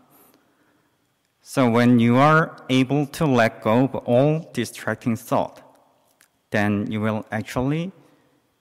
So 1.41 1.67
when 1.67 1.97
you 1.97 2.17
are 2.17 2.55
able 2.69 3.07
to 3.07 3.25
let 3.25 3.63
go 3.63 3.85
of 3.85 3.95
all 3.95 4.51
distracting 4.53 5.15
thought, 5.15 5.62
then 6.53 6.89
you 6.89 7.01
will 7.01 7.25
actually 7.31 7.91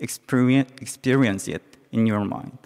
experience, 0.01 1.47
it 1.47 1.63
in 1.93 2.07
your 2.07 2.25
mind. 2.25 2.59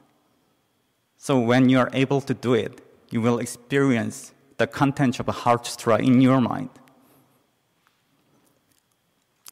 So 1.18 1.38
when 1.38 1.68
you 1.68 1.78
are 1.78 1.90
able 1.92 2.20
to 2.22 2.32
do 2.32 2.54
it, 2.54 2.80
you 3.10 3.20
will 3.20 3.38
experience 3.38 4.32
the 4.56 4.66
content 4.66 5.20
of 5.20 5.28
a 5.28 5.32
Heart 5.32 5.66
Sutra 5.66 5.98
in 5.98 6.20
your 6.20 6.40
mind. 6.40 6.70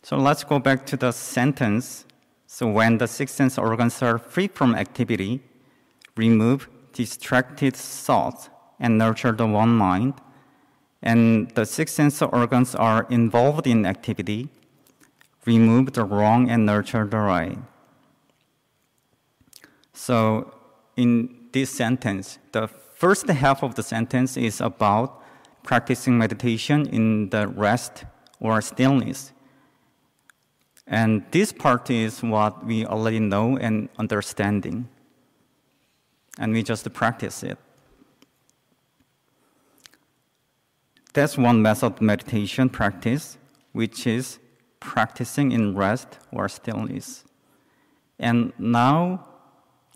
So 0.03 0.17
let's 0.17 0.45
go 0.45 0.59
back 0.59 0.87
to 0.87 0.97
the 0.97 1.13
sentence. 1.13 2.07
So 2.47 2.71
when 2.71 2.99
the 2.99 3.09
six 3.09 3.33
sense 3.33 3.59
organs 3.59 4.01
are 4.03 4.19
free 4.19 4.49
from 4.49 4.75
activity, 4.75 5.41
remove 6.17 6.69
distracted 6.93 7.75
thoughts 7.75 8.49
and 8.79 8.97
nurture 8.97 9.33
the 9.33 9.47
one 9.47 9.75
mind. 9.75 10.15
And 11.03 11.51
the 11.57 11.67
six 11.67 11.93
sense 11.93 12.23
organs 12.23 12.75
are 12.75 13.07
involved 13.11 13.67
in 13.67 13.85
activity, 13.85 14.49
remove 15.47 15.93
the 15.93 16.05
wrong 16.05 16.51
and 16.51 16.67
nurture 16.67 17.05
the 17.05 17.19
right. 17.19 17.59
So 19.93 20.55
in 20.97 21.35
this 21.53 21.71
sentence, 21.71 22.39
the 22.53 22.69
first 22.69 23.29
half 23.29 23.63
of 23.63 23.75
the 23.75 23.83
sentence 23.83 24.37
is 24.37 24.61
about 24.61 25.23
practicing 25.63 26.19
meditation 26.19 26.87
in 26.89 27.31
the 27.31 27.49
rest 27.49 28.05
or 28.41 28.61
stillness. 28.61 29.33
And 30.87 31.25
this 31.31 31.53
part 31.53 31.91
is 31.91 32.23
what 32.23 32.67
we 32.67 32.85
already 32.85 33.21
know 33.21 33.57
and 33.57 33.89
understanding. 33.99 34.89
And 36.39 36.53
we 36.53 36.63
just 36.63 36.93
practice 36.93 37.43
it. 37.43 37.57
That's 41.15 41.39
one 41.39 41.63
method 41.63 42.01
meditation 42.01 42.69
practice, 42.69 43.39
which 43.73 44.07
is 44.07 44.39
practicing 44.85 45.51
in 45.51 45.75
rest 45.75 46.19
or 46.31 46.49
stillness. 46.49 47.25
And 48.19 48.53
now 48.59 49.27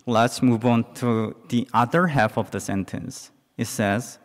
let's 0.05 0.41
move 0.41 0.65
on 0.65 0.93
to 0.95 1.35
the 1.49 1.69
other 1.73 2.07
half 2.07 2.37
of 2.37 2.51
the 2.51 2.59
sentence. 2.59 3.31
It 3.55 3.67
says, 3.67 4.17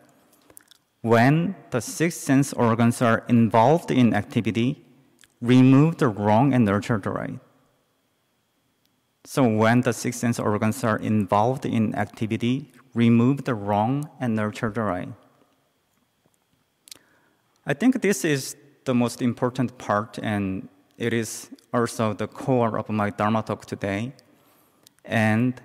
when 1.01 1.55
the 1.69 1.81
six 1.81 2.17
sense 2.17 2.51
organs 2.51 3.01
are 3.01 3.23
involved 3.29 3.91
in 3.91 4.13
activity, 4.13 4.83
remove 5.39 5.97
the 5.97 6.07
wrong 6.07 6.51
and 6.53 6.65
nurture 6.65 6.97
the 6.97 7.11
right. 7.11 7.39
So 9.23 9.47
when 9.47 9.81
the 9.81 9.93
six 9.93 10.17
sense 10.17 10.39
organs 10.39 10.83
are 10.83 10.97
involved 10.97 11.65
in 11.65 11.93
activity, 11.95 12.71
remove 12.95 13.43
the 13.43 13.53
wrong 13.53 14.09
and 14.19 14.35
nurture 14.35 14.71
the 14.71 14.81
right. 14.81 15.09
I 17.67 17.73
think 17.73 18.01
this 18.01 18.25
is 18.25 18.55
the 18.85 18.93
most 18.93 19.21
important 19.21 19.77
part, 19.77 20.17
and 20.19 20.69
it 20.97 21.13
is 21.13 21.49
also 21.73 22.13
the 22.13 22.27
core 22.27 22.77
of 22.77 22.89
my 22.89 23.09
Dharma 23.09 23.43
talk 23.43 23.65
today. 23.65 24.13
And 25.03 25.61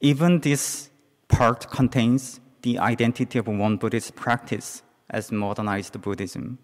even 0.00 0.40
this 0.40 0.90
part 1.28 1.70
contains 1.70 2.40
the 2.62 2.78
identity 2.78 3.38
of 3.38 3.46
Won 3.46 3.76
Buddhist 3.76 4.16
practice 4.16 4.82
as 5.10 5.30
modernized 5.30 6.00
Buddhism. 6.00 6.58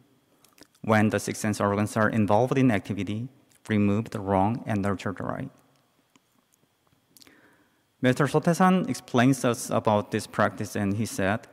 When 0.82 1.10
the 1.10 1.20
six 1.20 1.38
sense 1.38 1.60
organs 1.60 1.96
are 1.96 2.08
involved 2.08 2.56
in 2.56 2.70
activity, 2.70 3.28
remove 3.68 4.10
the 4.10 4.20
wrong 4.20 4.62
and 4.66 4.82
nurture 4.82 5.14
the 5.16 5.24
right. 5.24 5.50
Mr. 8.02 8.30
Sotaesan 8.30 8.88
explains 8.88 9.44
us 9.44 9.70
about 9.70 10.12
this 10.12 10.26
practice 10.26 10.76
and 10.76 10.96
he 10.96 11.04
said, 11.04 11.48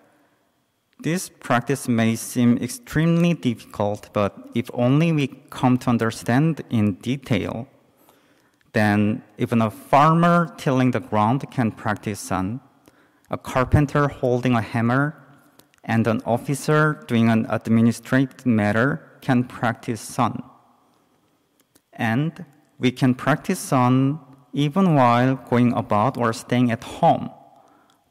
this 0.99 1.29
practice 1.29 1.87
may 1.87 2.15
seem 2.15 2.57
extremely 2.57 3.33
difficult, 3.33 4.09
but 4.13 4.49
if 4.55 4.69
only 4.73 5.11
we 5.11 5.27
come 5.49 5.77
to 5.79 5.89
understand 5.89 6.63
in 6.69 6.93
detail, 6.93 7.67
then 8.73 9.23
even 9.37 9.61
a 9.61 9.69
farmer 9.69 10.53
tilling 10.57 10.91
the 10.91 10.99
ground 10.99 11.49
can 11.51 11.71
practice 11.71 12.19
san, 12.19 12.59
a 13.29 13.37
carpenter 13.37 14.07
holding 14.07 14.53
a 14.53 14.61
hammer, 14.61 15.21
and 15.83 16.07
an 16.07 16.21
officer 16.25 17.03
doing 17.07 17.29
an 17.29 17.45
administrative 17.49 18.45
matter 18.45 19.01
can 19.21 19.43
practice 19.43 20.01
san. 20.01 20.41
And 21.93 22.45
we 22.79 22.91
can 22.91 23.15
practice 23.15 23.59
san 23.59 24.19
even 24.53 24.95
while 24.95 25.35
going 25.35 25.73
about 25.73 26.17
or 26.17 26.33
staying 26.33 26.71
at 26.71 26.83
home. 26.83 27.29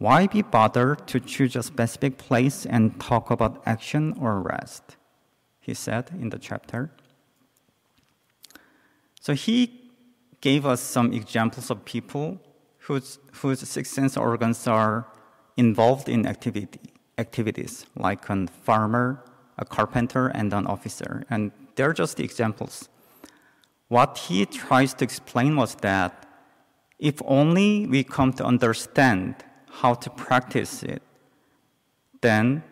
Why 0.04 0.26
be 0.26 0.42
bothered 0.42 1.06
to 1.06 1.18
choose 1.18 1.56
a 1.56 1.62
specific 1.62 2.18
place 2.18 2.66
and 2.66 3.00
talk 3.00 3.30
about 3.30 3.62
action 3.64 4.14
or 4.20 4.42
rest? 4.42 4.98
He 5.60 5.72
said 5.72 6.10
in 6.20 6.28
the 6.28 6.38
chapter. 6.38 6.90
So 9.18 9.32
he 9.32 9.80
gave 10.42 10.66
us 10.66 10.82
some 10.82 11.14
examples 11.14 11.70
of 11.70 11.86
people 11.86 12.38
whose, 12.80 13.18
whose 13.40 13.66
six 13.66 13.88
sense 13.88 14.14
organs 14.18 14.66
are 14.66 15.06
involved 15.56 16.10
in 16.10 16.26
activity, 16.26 16.80
activities, 17.16 17.86
like 17.96 18.28
a 18.28 18.46
farmer, 18.62 19.24
a 19.56 19.64
carpenter, 19.64 20.26
and 20.26 20.52
an 20.52 20.66
officer. 20.66 21.24
And 21.30 21.50
they're 21.76 21.94
just 21.94 22.20
examples. 22.20 22.90
What 23.88 24.18
he 24.18 24.44
tries 24.44 24.92
to 24.94 25.04
explain 25.04 25.56
was 25.56 25.76
that 25.76 26.26
if 26.98 27.22
only 27.24 27.86
we 27.86 28.04
come 28.04 28.34
to 28.34 28.44
understand 28.44 29.36
how 29.80 29.94
to 29.94 30.10
practice 30.10 30.82
it, 30.82 31.02
then 32.20 32.62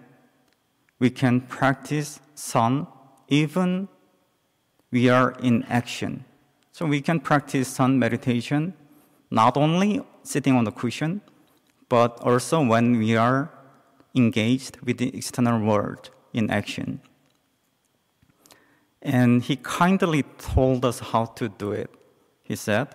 we 0.98 1.10
can 1.10 1.40
practice 1.40 2.20
sun 2.34 2.86
even 3.28 3.88
we 4.90 5.08
are 5.08 5.32
in 5.40 5.64
action. 5.64 6.24
So 6.70 6.86
we 6.86 7.00
can 7.00 7.18
practice 7.18 7.68
sun 7.68 7.98
meditation 7.98 8.74
not 9.30 9.56
only 9.56 10.02
sitting 10.22 10.54
on 10.54 10.64
the 10.64 10.70
cushion, 10.70 11.22
but 11.88 12.20
also 12.20 12.62
when 12.62 12.98
we 12.98 13.16
are 13.16 13.50
engaged 14.14 14.76
with 14.82 14.98
the 14.98 15.14
external 15.16 15.58
world 15.60 16.10
in 16.32 16.50
action. 16.50 17.00
And 19.00 19.42
he 19.42 19.56
kindly 19.56 20.22
told 20.38 20.84
us 20.84 20.98
how 21.00 21.24
to 21.38 21.48
do 21.48 21.72
it. 21.72 21.90
He 22.42 22.54
said, 22.54 22.88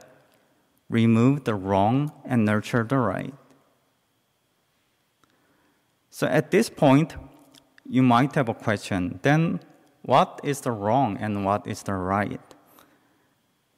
remove 0.90 1.44
the 1.44 1.56
wrong 1.56 2.12
and 2.24 2.46
nurture 2.46 2.84
the 2.84 2.98
right. 2.98 3.34
So 6.18 6.26
at 6.26 6.50
this 6.50 6.68
point, 6.68 7.16
you 7.88 8.02
might 8.02 8.34
have 8.34 8.50
a 8.50 8.54
question 8.56 9.20
then, 9.22 9.60
what 10.02 10.40
is 10.44 10.62
the 10.62 10.72
wrong 10.72 11.16
and 11.18 11.46
what 11.46 11.68
is 11.68 11.84
the 11.84 11.94
right? 11.94 12.42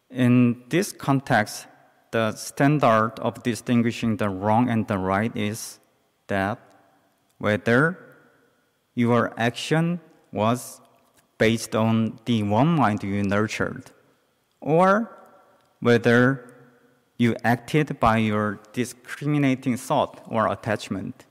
In 0.10 0.63
this 0.69 0.93
context, 0.93 1.67
the 2.12 2.32
standard 2.32 3.19
of 3.19 3.43
distinguishing 3.43 4.15
the 4.15 4.30
wrong 4.30 4.69
and 4.69 4.88
the 4.88 4.97
right 4.97 5.36
is 5.36 5.82
that 6.28 6.60
whether 7.39 7.99
your 8.95 9.34
action 9.36 9.99
was 10.32 10.80
based 11.39 11.75
on 11.75 12.19
the 12.23 12.43
one 12.43 12.69
mind 12.69 13.04
you 13.04 13.21
nurtured, 13.21 13.91
or 14.62 15.12
whether 15.82 16.56
you 17.17 17.36
acted 17.43 17.99
by 17.99 18.15
your 18.15 18.62
discriminating 18.71 19.75
thought 19.75 20.23
or 20.25 20.47
attachment. 20.47 21.25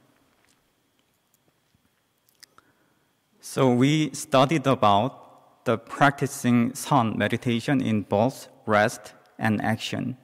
So 3.50 3.72
we 3.72 4.10
studied 4.12 4.66
about 4.66 5.64
the 5.64 5.78
practicing 5.78 6.74
sun 6.74 7.16
meditation 7.16 7.80
in 7.80 8.02
both 8.02 8.48
rest 8.66 9.14
and 9.38 9.62
action. 9.62 10.18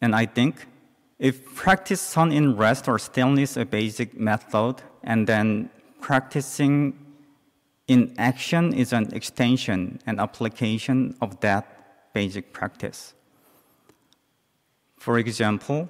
And 0.00 0.12
I 0.12 0.26
think 0.26 0.66
if 1.20 1.54
practice 1.54 2.00
sun 2.00 2.32
in 2.32 2.56
rest 2.56 2.88
or 2.88 2.98
stillness 2.98 3.52
is 3.52 3.58
a 3.58 3.64
basic 3.64 4.18
method, 4.18 4.82
and 5.04 5.28
then 5.28 5.70
practicing 6.00 6.98
in 7.86 8.12
action 8.18 8.74
is 8.74 8.92
an 8.92 9.14
extension 9.14 10.00
and 10.04 10.18
application 10.18 11.14
of 11.20 11.38
that 11.42 12.12
basic 12.12 12.52
practice. 12.52 13.14
For 14.96 15.16
example, 15.16 15.88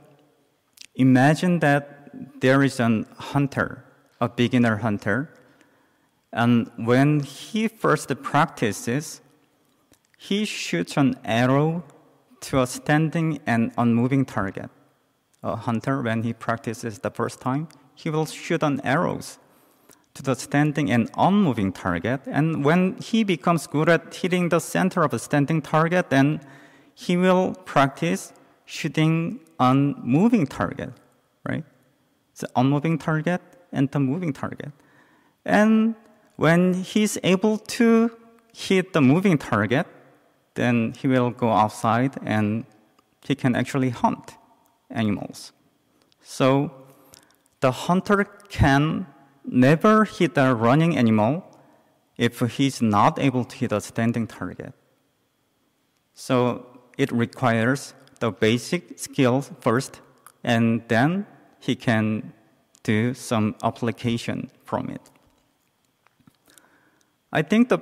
imagine 0.97 1.61
that 1.61 2.11
there 2.43 2.63
is 2.63 2.79
a 2.79 3.07
hunter, 3.17 3.87
a 4.21 4.29
beginner 4.29 4.77
hunter, 4.77 5.31
and 6.33 6.71
when 6.77 7.21
he 7.21 7.67
first 7.69 8.09
practices, 8.23 9.21
he 10.17 10.45
shoots 10.45 10.97
an 10.97 11.19
arrow 11.25 11.83
to 12.41 12.61
a 12.61 12.67
standing 12.67 13.41
and 13.47 13.73
unmoving 13.77 14.25
target. 14.25 14.71
A 15.43 15.57
hunter, 15.57 16.03
when 16.03 16.23
he 16.23 16.33
practices 16.33 16.99
the 16.99 17.11
first 17.11 17.41
time, 17.41 17.69
he 17.95 18.11
will 18.11 18.27
shoot 18.27 18.63
an 18.63 18.81
arrows 18.85 19.39
to 20.15 20.23
the 20.23 20.35
standing 20.35 20.91
and 20.91 21.11
unmoving 21.17 21.73
target. 21.73 22.21
And 22.27 22.65
when 22.65 22.97
he 22.99 23.25
becomes 23.25 23.67
good 23.67 23.89
at 23.89 24.15
hitting 24.15 24.51
the 24.51 24.61
center 24.61 25.03
of 25.03 25.15
a 25.15 25.19
standing 25.19 25.63
target, 25.63 26.11
then 26.11 26.41
he 26.95 27.17
will 27.17 27.55
practice 27.65 28.33
shooting 28.67 29.41
on 29.59 29.97
moving 30.03 30.47
target, 30.47 30.93
right? 31.49 31.65
The 32.39 32.49
unmoving 32.57 32.99
target 32.99 33.41
and 33.73 33.91
the 33.91 34.01
moving 34.01 34.33
target. 34.33 34.73
And 35.45 35.95
when 36.37 36.75
he's 36.75 37.19
able 37.23 37.59
to 37.59 38.11
hit 38.53 38.93
the 38.93 39.01
moving 39.01 39.39
target, 39.39 39.87
then 40.55 40.95
he 40.99 41.09
will 41.09 41.31
go 41.31 41.51
outside 41.51 42.17
and 42.25 42.65
he 43.23 43.35
can 43.35 43.55
actually 43.55 43.91
hunt 43.91 44.37
animals. 44.91 45.53
So 46.23 46.73
the 47.61 47.71
hunter 47.71 48.25
can 48.49 49.07
never 49.45 50.05
hit 50.05 50.37
a 50.37 50.55
running 50.55 50.97
animal 50.97 51.45
if 52.17 52.41
he's 52.41 52.83
not 52.83 53.19
able 53.19 53.45
to 53.45 53.57
hit 53.57 53.73
a 53.73 53.81
standing 53.81 54.27
target. 54.27 54.75
So 56.15 56.67
it 56.99 57.11
requires 57.13 57.95
the 58.21 58.31
basic 58.31 58.99
skills 58.99 59.51
first, 59.61 60.01
and 60.45 60.83
then 60.89 61.27
he 61.59 61.75
can 61.75 62.35
do 62.91 63.15
some 63.15 63.55
application 63.63 64.51
from 64.65 64.91
it. 64.97 65.05
I 67.33 67.43
think 67.43 67.69
the 67.69 67.79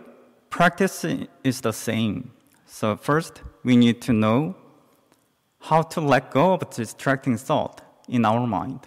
practice 0.50 1.04
is 1.50 1.60
the 1.60 1.72
same. 1.72 2.16
So, 2.66 2.96
first, 2.96 3.34
we 3.64 3.74
need 3.76 3.98
to 4.02 4.12
know 4.12 4.54
how 5.68 5.82
to 5.94 6.00
let 6.00 6.30
go 6.30 6.52
of 6.54 6.60
distracting 6.70 7.36
thought 7.36 7.76
in 8.08 8.24
our 8.24 8.46
mind. 8.46 8.80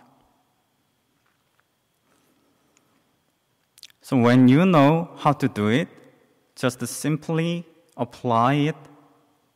So, 4.01 4.17
when 4.17 4.47
you 4.47 4.65
know 4.65 4.91
how 5.23 5.33
to 5.33 5.47
do 5.47 5.67
it, 5.69 5.87
just 6.55 6.85
simply 6.87 7.65
apply 7.97 8.53
it, 8.69 8.75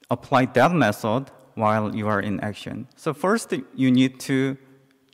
apply 0.10 0.45
that 0.58 0.71
method 0.71 1.23
while 1.56 1.95
you 1.95 2.08
are 2.08 2.21
in 2.21 2.39
action. 2.39 2.88
So 2.95 3.13
first 3.13 3.54
you 3.75 3.91
need 3.91 4.19
to 4.21 4.58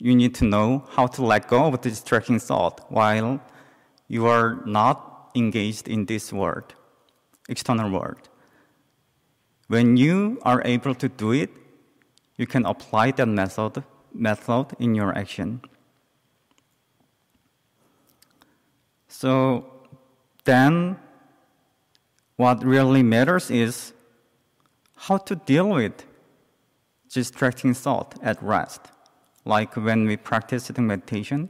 you 0.02 0.16
need 0.16 0.34
to 0.34 0.44
know 0.44 0.84
how 0.90 1.06
to 1.06 1.24
let 1.24 1.46
go 1.46 1.66
of 1.66 1.80
the 1.80 1.88
distracting 1.88 2.40
thought 2.40 2.80
while 2.90 3.40
you 4.08 4.26
are 4.26 4.60
not 4.66 5.30
engaged 5.36 5.86
in 5.86 6.06
this 6.06 6.32
world, 6.32 6.74
external 7.48 7.88
world. 7.88 8.28
When 9.68 9.96
you 9.96 10.40
are 10.42 10.60
able 10.64 10.96
to 10.96 11.08
do 11.08 11.30
it, 11.30 11.50
you 12.36 12.48
can 12.48 12.66
apply 12.66 13.12
that 13.12 13.26
method 13.26 13.84
method 14.12 14.66
in 14.80 14.96
your 14.96 15.16
action. 15.16 15.60
So 19.06 19.70
then 20.44 20.96
what 22.36 22.64
really 22.64 23.04
matters 23.04 23.52
is 23.52 23.92
how 24.96 25.18
to 25.18 25.36
deal 25.36 25.68
with 25.68 26.04
distracting 27.08 27.72
thought 27.72 28.18
at 28.20 28.42
rest. 28.42 28.80
Like 29.44 29.76
when 29.76 30.06
we 30.06 30.16
practice 30.16 30.64
sitting 30.64 30.86
meditation, 30.86 31.48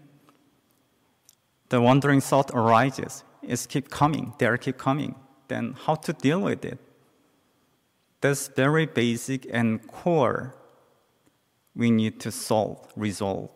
the 1.68 1.80
wandering 1.80 2.20
thought 2.20 2.50
arises. 2.52 3.24
It's 3.42 3.66
keep 3.66 3.90
coming, 3.90 4.34
they 4.38 4.56
keep 4.58 4.78
coming. 4.78 5.14
Then 5.48 5.76
how 5.84 5.96
to 5.96 6.12
deal 6.12 6.40
with 6.40 6.64
it? 6.64 6.78
That's 8.20 8.48
very 8.48 8.86
basic 8.86 9.46
and 9.52 9.86
core 9.86 10.54
we 11.74 11.90
need 11.90 12.20
to 12.20 12.30
solve, 12.30 12.92
resolve. 12.96 13.50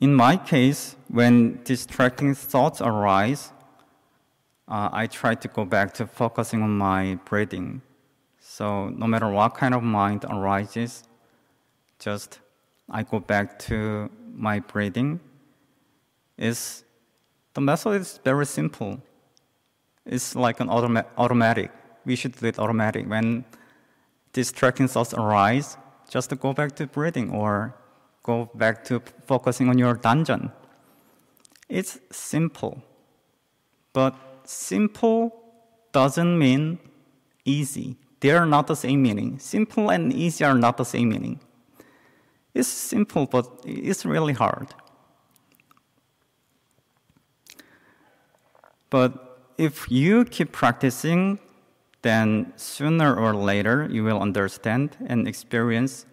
In 0.00 0.14
my 0.14 0.36
case, 0.36 0.96
when 1.08 1.60
distracting 1.64 2.34
thoughts 2.34 2.80
arise, 2.80 3.52
uh, 4.68 4.90
I 4.92 5.06
try 5.06 5.34
to 5.36 5.48
go 5.48 5.64
back 5.64 5.94
to 5.94 6.06
focusing 6.06 6.62
on 6.62 6.76
my 6.76 7.18
breathing 7.24 7.80
so 8.44 8.88
no 8.90 9.08
matter 9.08 9.28
what 9.30 9.54
kind 9.54 9.74
of 9.74 9.82
mind 9.82 10.24
arises, 10.28 11.02
just 12.04 12.40
I 12.90 13.02
go 13.02 13.18
back 13.18 13.58
to 13.70 14.10
my 14.34 14.60
breathing. 14.60 15.20
Is 16.36 16.84
the 17.54 17.60
method 17.60 18.00
is 18.02 18.20
very 18.24 18.44
simple. 18.44 19.00
It's 20.04 20.36
like 20.36 20.60
an 20.60 20.68
automa- 20.68 21.06
automatic. 21.16 21.70
We 22.04 22.16
should 22.16 22.36
do 22.36 22.46
it 22.46 22.58
automatic. 22.58 23.08
When 23.08 23.44
distracting 24.34 24.88
thoughts 24.88 25.14
arise, 25.14 25.78
just 26.10 26.28
go 26.38 26.52
back 26.52 26.76
to 26.76 26.86
breathing 26.86 27.30
or 27.30 27.74
go 28.22 28.50
back 28.54 28.84
to 28.84 29.00
focusing 29.26 29.70
on 29.70 29.78
your 29.78 29.94
danjeon. 29.96 30.52
It's 31.70 31.98
simple. 32.10 32.82
But 33.94 34.14
simple 34.44 35.32
doesn't 35.92 36.38
mean 36.38 36.78
easy. 37.46 37.96
They 38.20 38.32
are 38.32 38.44
not 38.44 38.66
the 38.66 38.76
same 38.76 39.02
meaning. 39.02 39.38
Simple 39.38 39.90
and 39.90 40.12
easy 40.12 40.44
are 40.44 40.58
not 40.58 40.76
the 40.76 40.84
same 40.84 41.08
meaning. 41.08 41.40
It's 42.54 42.68
simple, 42.68 43.26
but 43.26 43.46
it's 43.64 44.06
really 44.06 44.32
hard. 44.32 44.68
But 48.90 49.40
if 49.58 49.90
you 49.90 50.24
keep 50.24 50.52
practicing, 50.52 51.40
then 52.02 52.52
sooner 52.56 53.16
or 53.16 53.34
later 53.34 53.88
you 53.90 54.04
will 54.04 54.20
understand 54.20 54.96
and 55.06 55.26
experience 55.26 56.06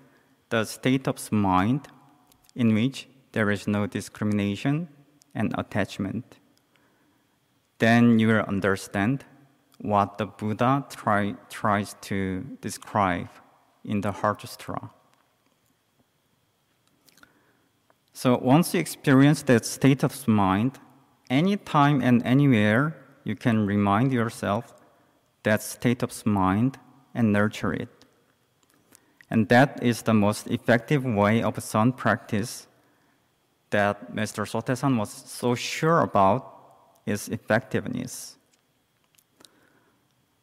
the 0.49 0.65
state 0.65 1.07
of 1.07 1.31
mind 1.31 1.87
in 2.55 2.73
which 2.73 3.07
there 3.33 3.51
is 3.51 3.67
no 3.67 3.85
discrimination 3.85 4.87
and 5.35 5.53
attachment. 5.57 6.39
Then 7.77 8.19
you 8.19 8.27
will 8.27 8.45
understand 8.47 9.25
what 9.79 10.17
the 10.17 10.25
Buddha 10.25 10.85
try, 10.89 11.35
tries 11.49 11.95
to 12.01 12.41
describe 12.61 13.29
in 13.83 14.01
the 14.01 14.11
Heart 14.11 14.41
Sutra. 14.41 14.91
So 18.21 18.37
once 18.37 18.75
you 18.75 18.79
experience 18.79 19.41
that 19.41 19.65
state 19.65 20.03
of 20.03 20.27
mind, 20.27 20.77
anytime 21.31 22.03
and 22.03 22.21
anywhere, 22.23 22.95
you 23.23 23.35
can 23.35 23.65
remind 23.65 24.13
yourself 24.13 24.75
that 25.41 25.63
state 25.63 26.03
of 26.03 26.23
mind 26.23 26.77
and 27.15 27.33
nurture 27.33 27.73
it. 27.73 27.89
And 29.31 29.49
that 29.49 29.81
is 29.81 30.03
the 30.03 30.13
most 30.13 30.45
effective 30.51 31.03
way 31.03 31.41
of 31.41 31.59
Zen 31.59 31.93
practice 31.93 32.67
that 33.71 34.13
Mr. 34.13 34.45
Sotaesan 34.45 34.99
was 34.99 35.09
so 35.09 35.55
sure 35.55 36.01
about 36.01 36.45
its 37.07 37.27
effectiveness. 37.27 38.37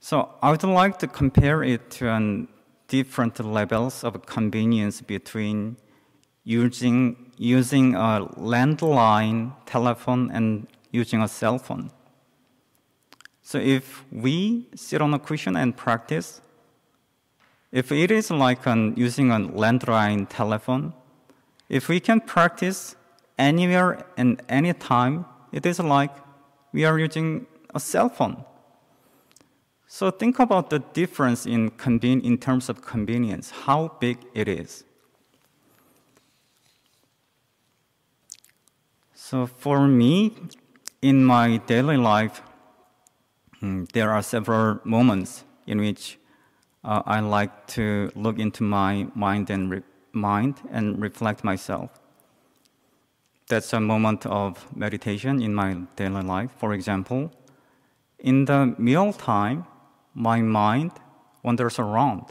So 0.01 0.31
I 0.43 0.51
would 0.51 0.65
like 0.65 0.99
to 0.99 1.07
compare 1.07 1.63
it 1.63 1.93
to 1.99 2.49
different 2.89 3.39
levels 3.39 4.03
of 4.03 4.27
convenience 4.27 5.01
between 5.01 5.77
using, 6.43 7.28
using 7.39 7.95
a 7.95 8.29
landline 8.37 9.55
telephone 9.65 10.31
and 10.31 10.67
using 10.91 11.23
a 11.23 11.29
cell 11.29 11.59
phone. 11.59 11.91
So 13.43 13.59
if 13.59 14.05
we 14.13 14.67
sit 14.75 15.01
on 15.01 15.15
a 15.15 15.19
cushion 15.19 15.57
and 15.57 15.75
practice, 15.77 16.41
if 17.73 17.93
it 17.93 18.11
is 18.11 18.31
like 18.31 18.67
an, 18.67 18.95
using 18.97 19.31
a 19.31 19.39
landline 19.39 20.27
telephone, 20.29 20.93
if 21.69 21.89
we 21.89 22.01
can 22.01 22.21
practice 22.21 22.97
anywhere 23.39 24.05
and 24.17 24.43
anytime, 24.49 25.25
it 25.53 25.65
is 25.65 25.79
like 25.79 26.15
we 26.73 26.85
are 26.85 26.99
using 26.99 27.47
a 27.75 27.81
cell 27.81 28.09
phone. 28.09 28.45
So 29.87 30.11
think 30.11 30.39
about 30.39 30.69
the 30.69 30.81
difference 30.81 31.47
in, 31.47 31.73
in 32.03 32.39
terms 32.39 32.69
of 32.69 32.83
convenience, 32.83 33.51
how 33.51 33.97
big 34.01 34.19
it 34.35 34.49
is. 34.49 34.85
So 39.29 39.45
for 39.45 39.87
me, 39.87 40.33
in 41.03 41.23
my 41.23 41.59
daily 41.59 41.99
life, 41.99 42.41
hmm, 43.61 43.85
there 43.93 44.11
are 44.11 44.23
several 44.23 44.81
moments 44.85 45.45
in 45.67 45.81
which 45.81 46.19
uh, 46.83 47.03
I 47.05 47.21
like 47.21 47.67
to 47.77 48.11
look 48.15 48.39
into 48.39 48.63
my 48.63 49.07
mind 49.15 49.51
and 49.51 49.71
re- 49.71 49.83
mind 50.13 50.55
and 50.71 50.99
reflect 51.03 51.45
myself. 51.45 51.91
that's 53.49 53.75
a 53.75 53.81
moment 53.81 54.25
of 54.25 54.67
meditation 54.75 55.43
in 55.43 55.55
my 55.55 55.77
daily 55.97 56.23
life. 56.23 56.51
For 56.57 56.73
example, 56.73 57.31
in 58.19 58.47
the 58.47 58.75
meal 58.79 59.13
time, 59.13 59.67
my 60.15 60.41
mind 60.41 60.93
wanders 61.43 61.79
around 61.79 62.25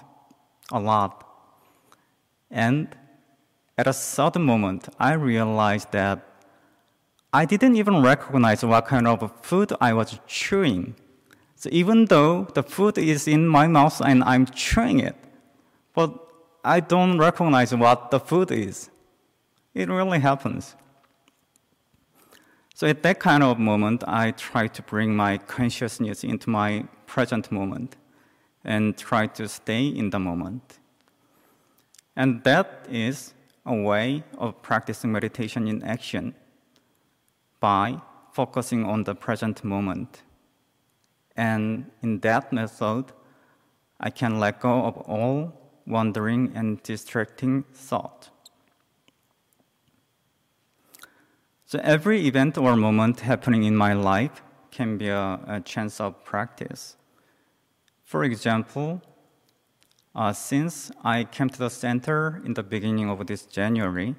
a 0.71 0.79
lot. 0.79 1.23
And 2.49 2.87
at 3.77 3.85
a 3.87 3.93
certain 3.93 4.41
moment, 4.41 4.89
I 4.99 5.13
realized 5.13 5.91
that 5.91 6.26
I 7.33 7.45
didn't 7.45 7.75
even 7.75 8.01
recognize 8.01 8.63
what 8.63 8.85
kind 8.85 9.07
of 9.07 9.31
food 9.41 9.73
I 9.81 9.93
was 9.93 10.19
chewing. 10.27 10.95
So 11.55 11.69
even 11.71 12.05
though 12.05 12.43
the 12.53 12.63
food 12.63 12.97
is 12.97 13.27
in 13.27 13.47
my 13.47 13.67
mouth 13.67 14.01
and 14.01 14.23
I'm 14.23 14.45
chewing 14.45 14.99
it, 14.99 15.15
but 15.93 16.13
I 16.63 16.79
don't 16.79 17.17
recognize 17.17 17.73
what 17.75 18.11
the 18.11 18.19
food 18.19 18.51
is. 18.51 18.89
It 19.73 19.89
really 19.89 20.19
happens. 20.19 20.75
So 22.73 22.87
at 22.87 23.03
that 23.03 23.19
kind 23.19 23.43
of 23.43 23.57
moment, 23.57 24.03
I 24.07 24.31
try 24.31 24.67
to 24.67 24.81
bring 24.83 25.15
my 25.15 25.37
consciousness 25.37 26.23
into 26.23 26.49
my 26.49 26.85
present 27.07 27.51
moment 27.51 27.95
and 28.63 28.97
try 28.97 29.27
to 29.27 29.47
stay 29.47 29.87
in 29.87 30.11
the 30.11 30.19
moment. 30.19 30.79
And 32.15 32.43
that 32.43 32.85
is 32.89 33.33
a 33.65 33.73
way 33.73 34.23
of 34.37 34.61
practicing 34.61 35.11
meditation 35.11 35.67
in 35.67 35.83
action 35.83 36.35
by 37.59 38.01
focusing 38.31 38.85
on 38.85 39.03
the 39.03 39.15
present 39.15 39.63
moment. 39.63 40.23
And 41.35 41.91
in 42.01 42.19
that 42.19 42.51
method, 42.51 43.05
I 43.99 44.09
can 44.09 44.39
let 44.39 44.59
go 44.59 44.83
of 44.83 44.97
all 44.97 45.53
wandering 45.85 46.51
and 46.55 46.81
distracting 46.83 47.63
thought. 47.73 48.29
So 51.65 51.79
every 51.83 52.27
event 52.27 52.57
or 52.57 52.75
moment 52.75 53.21
happening 53.21 53.63
in 53.63 53.75
my 53.75 53.93
life 53.93 54.41
can 54.71 54.97
be 54.97 55.09
a, 55.09 55.39
a 55.47 55.61
chance 55.61 55.99
of 55.99 56.23
practice. 56.23 56.95
For 58.03 58.23
example, 58.23 59.01
uh, 60.15 60.33
since 60.33 60.91
I 61.03 61.25
came 61.25 61.49
to 61.49 61.59
the 61.59 61.69
center 61.69 62.41
in 62.45 62.53
the 62.53 62.63
beginning 62.63 63.09
of 63.09 63.25
this 63.27 63.45
January, 63.45 64.15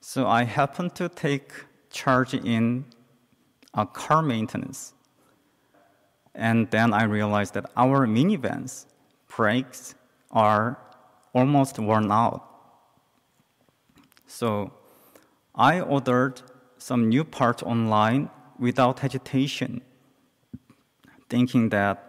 so 0.00 0.26
I 0.26 0.44
happened 0.44 0.94
to 0.96 1.08
take 1.08 1.52
charge 1.90 2.34
in 2.34 2.84
a 3.74 3.86
car 3.86 4.22
maintenance. 4.22 4.94
And 6.34 6.70
then 6.70 6.92
I 6.92 7.04
realized 7.04 7.54
that 7.54 7.70
our 7.76 8.06
minivans 8.06 8.86
brakes 9.28 9.94
are 10.30 10.78
almost 11.32 11.78
worn 11.78 12.10
out. 12.10 12.44
So 14.26 14.72
I 15.54 15.80
ordered 15.80 16.42
some 16.78 17.08
new 17.08 17.24
parts 17.24 17.62
online 17.62 18.30
without 18.58 19.00
hesitation, 19.00 19.80
thinking 21.28 21.68
that 21.70 22.04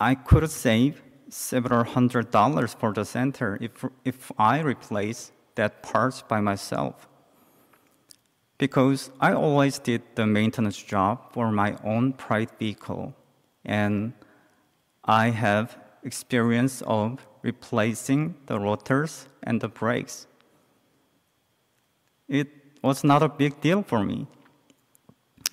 I 0.00 0.14
could 0.14 0.50
save 0.50 1.02
several 1.28 1.84
hundred 1.84 2.30
dollars 2.30 2.74
for 2.74 2.92
the 2.92 3.04
center 3.04 3.58
if, 3.60 3.84
if 4.04 4.32
I 4.38 4.60
replace 4.60 5.32
that 5.54 5.82
parts 5.82 6.22
by 6.22 6.40
myself. 6.40 7.08
Because 8.62 9.10
I 9.18 9.32
always 9.32 9.80
did 9.80 10.02
the 10.14 10.24
maintenance 10.24 10.80
job 10.80 11.32
for 11.32 11.50
my 11.50 11.76
own 11.82 12.12
private 12.12 12.56
vehicle, 12.60 13.12
and 13.64 14.12
I 15.04 15.30
have 15.30 15.76
experience 16.04 16.80
of 16.86 17.26
replacing 17.42 18.36
the 18.46 18.60
rotors 18.60 19.26
and 19.42 19.60
the 19.60 19.66
brakes. 19.66 20.28
It 22.28 22.50
was 22.84 23.02
not 23.02 23.24
a 23.24 23.28
big 23.28 23.60
deal 23.60 23.82
for 23.82 24.04
me. 24.04 24.28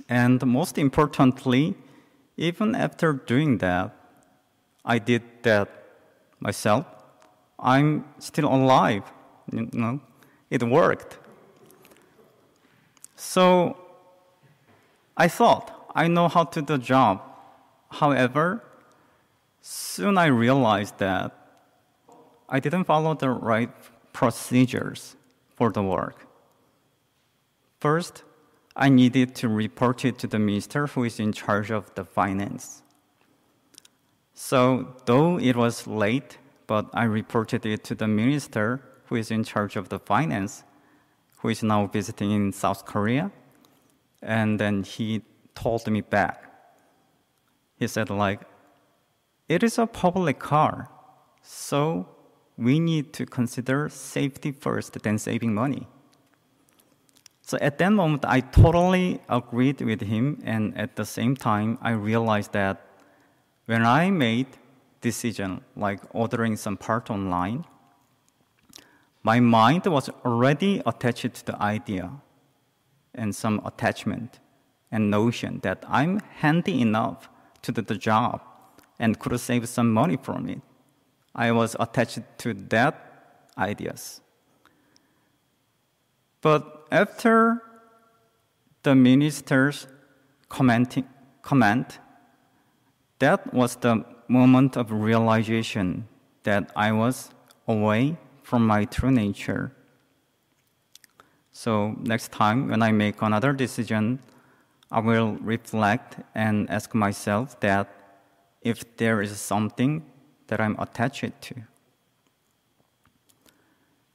And 0.08 0.46
most 0.46 0.78
importantly, 0.78 1.74
even 2.38 2.76
after 2.76 3.14
doing 3.14 3.58
that, 3.58 3.92
I 4.86 5.00
did 5.00 5.24
that 5.42 5.68
myself. 6.40 6.86
I'm 7.58 8.06
still 8.20 8.54
alive. 8.54 9.12
You 9.52 9.68
know, 9.74 10.00
it 10.52 10.62
worked. 10.62 11.18
So 13.20 13.76
I 15.18 15.28
thought 15.28 15.92
I 15.94 16.08
know 16.08 16.30
how 16.30 16.46
to 16.46 16.62
do 16.62 16.78
the 16.78 16.78
job. 16.78 17.22
However, 17.92 18.64
soon 19.62 20.18
I 20.18 20.28
realized 20.28 21.00
that 21.00 21.36
I 22.48 22.62
didn't 22.62 22.86
follow 22.86 23.14
the 23.16 23.30
right 23.30 23.70
procedures 24.14 25.18
for 25.58 25.70
the 25.70 25.84
work. 25.84 26.28
First, 27.82 28.24
I 28.74 28.88
needed 28.88 29.36
to 29.36 29.50
report 29.50 30.06
it 30.06 30.18
to 30.20 30.28
the 30.28 30.40
minister 30.40 30.88
who 30.88 31.04
is 31.04 31.20
in 31.20 31.34
charge 31.34 31.72
of 31.72 31.94
the 31.96 32.06
finance. 32.06 32.84
So, 34.34 34.96
though 35.06 35.38
it 35.38 35.58
was 35.58 35.86
late, 35.86 36.38
but 36.68 36.90
I 36.94 37.04
reported 37.04 37.66
it 37.66 37.84
to 37.84 37.96
the 37.96 38.08
minister 38.08 38.80
who 39.08 39.18
is 39.18 39.30
in 39.30 39.44
charge 39.44 39.76
of 39.76 39.90
the 39.90 40.00
finance, 40.00 40.64
who 41.40 41.50
is 41.50 41.64
now 41.64 41.88
visiting 41.88 42.32
in 42.32 42.52
South 42.54 42.86
Korea. 42.86 43.32
And 44.22 44.60
then 44.60 44.84
he 44.84 45.24
told 45.56 45.88
me 45.88 46.02
back. 46.02 46.46
He 47.78 47.88
said, 47.88 48.10
like, 48.10 48.42
it 49.48 49.64
is 49.64 49.78
a 49.78 49.88
public 49.88 50.38
car, 50.38 50.90
so 51.42 52.08
we 52.58 52.80
need 52.80 53.14
to 53.14 53.26
consider 53.26 53.90
safety 53.90 54.52
first, 54.52 55.02
then 55.02 55.18
saving 55.18 55.54
money. 55.54 55.88
So 57.42 57.58
at 57.62 57.80
that 57.80 57.90
moment, 57.90 58.26
I 58.26 58.42
totally 58.42 59.22
agreed 59.28 59.82
with 59.82 60.02
him, 60.02 60.40
and 60.44 60.78
at 60.78 60.98
the 60.98 61.06
same 61.06 61.36
time, 61.36 61.80
I 61.82 61.92
realized 61.92 62.52
that 62.52 62.86
when 63.66 63.86
I 63.86 64.12
made 64.12 64.48
decision 65.02 65.62
like 65.76 66.02
ordering 66.12 66.58
some 66.58 66.78
part 66.78 67.10
online, 67.10 67.66
my 69.32 69.40
mind 69.40 69.86
was 69.86 70.10
already 70.26 70.82
attached 70.92 71.34
to 71.36 71.46
the 71.50 71.58
idea 71.62 72.06
and 73.14 73.30
some 73.44 73.62
attachment 73.64 74.40
and 74.92 75.12
notion 75.20 75.60
that 75.66 75.80
I'm 75.88 76.14
handy 76.42 76.82
enough 76.82 77.30
to 77.62 77.72
do 77.72 77.82
the 77.92 78.00
job 78.10 78.42
and 78.98 79.20
could 79.20 79.40
save 79.40 79.64
some 79.70 79.90
money 79.94 80.18
from 80.28 80.50
it. 80.50 80.62
I 81.36 81.52
was 81.52 81.76
attached 81.80 82.24
to 82.44 82.50
that 82.74 82.96
ideas. 83.56 84.22
But 86.42 86.64
after 87.04 87.34
the 88.82 88.96
minister's 88.96 89.86
commenting, 90.58 91.08
comment, 91.44 92.00
that 93.20 93.54
was 93.54 93.76
the 93.76 93.94
moment 94.28 94.76
of 94.76 94.92
realization 94.92 96.08
that 96.48 96.72
I 96.76 96.92
was 96.94 97.30
away 97.68 98.18
from 98.50 98.66
my 98.66 98.84
true 98.84 99.12
nature. 99.12 99.72
So 101.52 101.96
next 102.02 102.32
time 102.32 102.68
when 102.70 102.82
I 102.82 102.92
make 102.92 103.22
another 103.22 103.54
decision, 103.54 104.20
I 104.92 105.02
will 105.02 105.38
reflect 105.42 106.18
and 106.34 106.68
ask 106.68 106.96
myself 106.96 107.60
that 107.60 107.88
if 108.64 108.98
there 108.98 109.22
is 109.22 109.40
something 109.40 110.04
that 110.48 110.60
I'm 110.60 110.76
attached 110.80 111.32
to. 111.42 111.56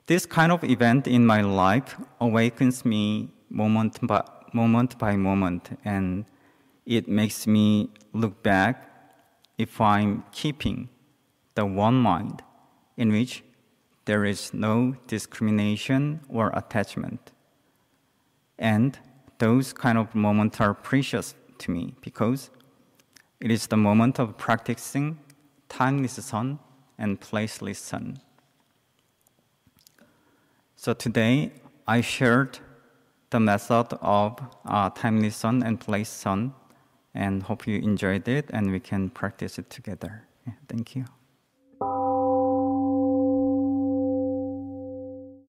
This 0.06 0.26
kind 0.26 0.50
of 0.50 0.64
event 0.64 1.06
in 1.06 1.24
my 1.24 1.40
life 1.42 1.96
awakens 2.20 2.84
me 2.84 3.28
moment 3.48 4.04
by 4.04 4.24
moment, 4.52 4.98
by 4.98 5.14
moment 5.14 5.78
and 5.84 6.24
it 6.86 7.06
makes 7.06 7.46
me 7.46 7.88
look 8.12 8.42
back 8.42 8.74
if 9.58 9.80
I'm 9.80 10.24
keeping 10.32 10.88
the 11.54 11.64
one 11.64 11.94
mind 11.94 12.42
in 12.96 13.12
which 13.12 13.43
there 14.04 14.24
is 14.24 14.52
no 14.52 14.96
discrimination 15.06 16.20
or 16.28 16.50
attachment. 16.54 17.32
And 18.58 18.98
those 19.38 19.72
kind 19.72 19.98
of 19.98 20.14
moments 20.14 20.60
are 20.60 20.74
precious 20.74 21.34
to 21.58 21.70
me 21.70 21.94
because 22.00 22.50
it 23.40 23.50
is 23.50 23.66
the 23.66 23.76
moment 23.76 24.18
of 24.18 24.36
practicing 24.36 25.18
timeless 25.68 26.24
sun 26.24 26.58
and 26.98 27.20
placeless 27.20 27.76
sun. 27.76 28.18
So 30.76 30.92
today 30.92 31.52
I 31.86 32.00
shared 32.00 32.58
the 33.30 33.40
method 33.40 33.92
of 34.00 34.38
uh, 34.64 34.90
timeless 34.90 35.36
sun 35.36 35.62
and 35.62 35.80
place 35.80 36.08
sun 36.08 36.54
and 37.14 37.42
hope 37.42 37.66
you 37.66 37.78
enjoyed 37.78 38.28
it 38.28 38.50
and 38.50 38.70
we 38.70 38.80
can 38.80 39.10
practice 39.10 39.58
it 39.58 39.70
together. 39.70 40.26
Yeah, 40.46 40.52
thank 40.68 40.94
you. 40.94 41.06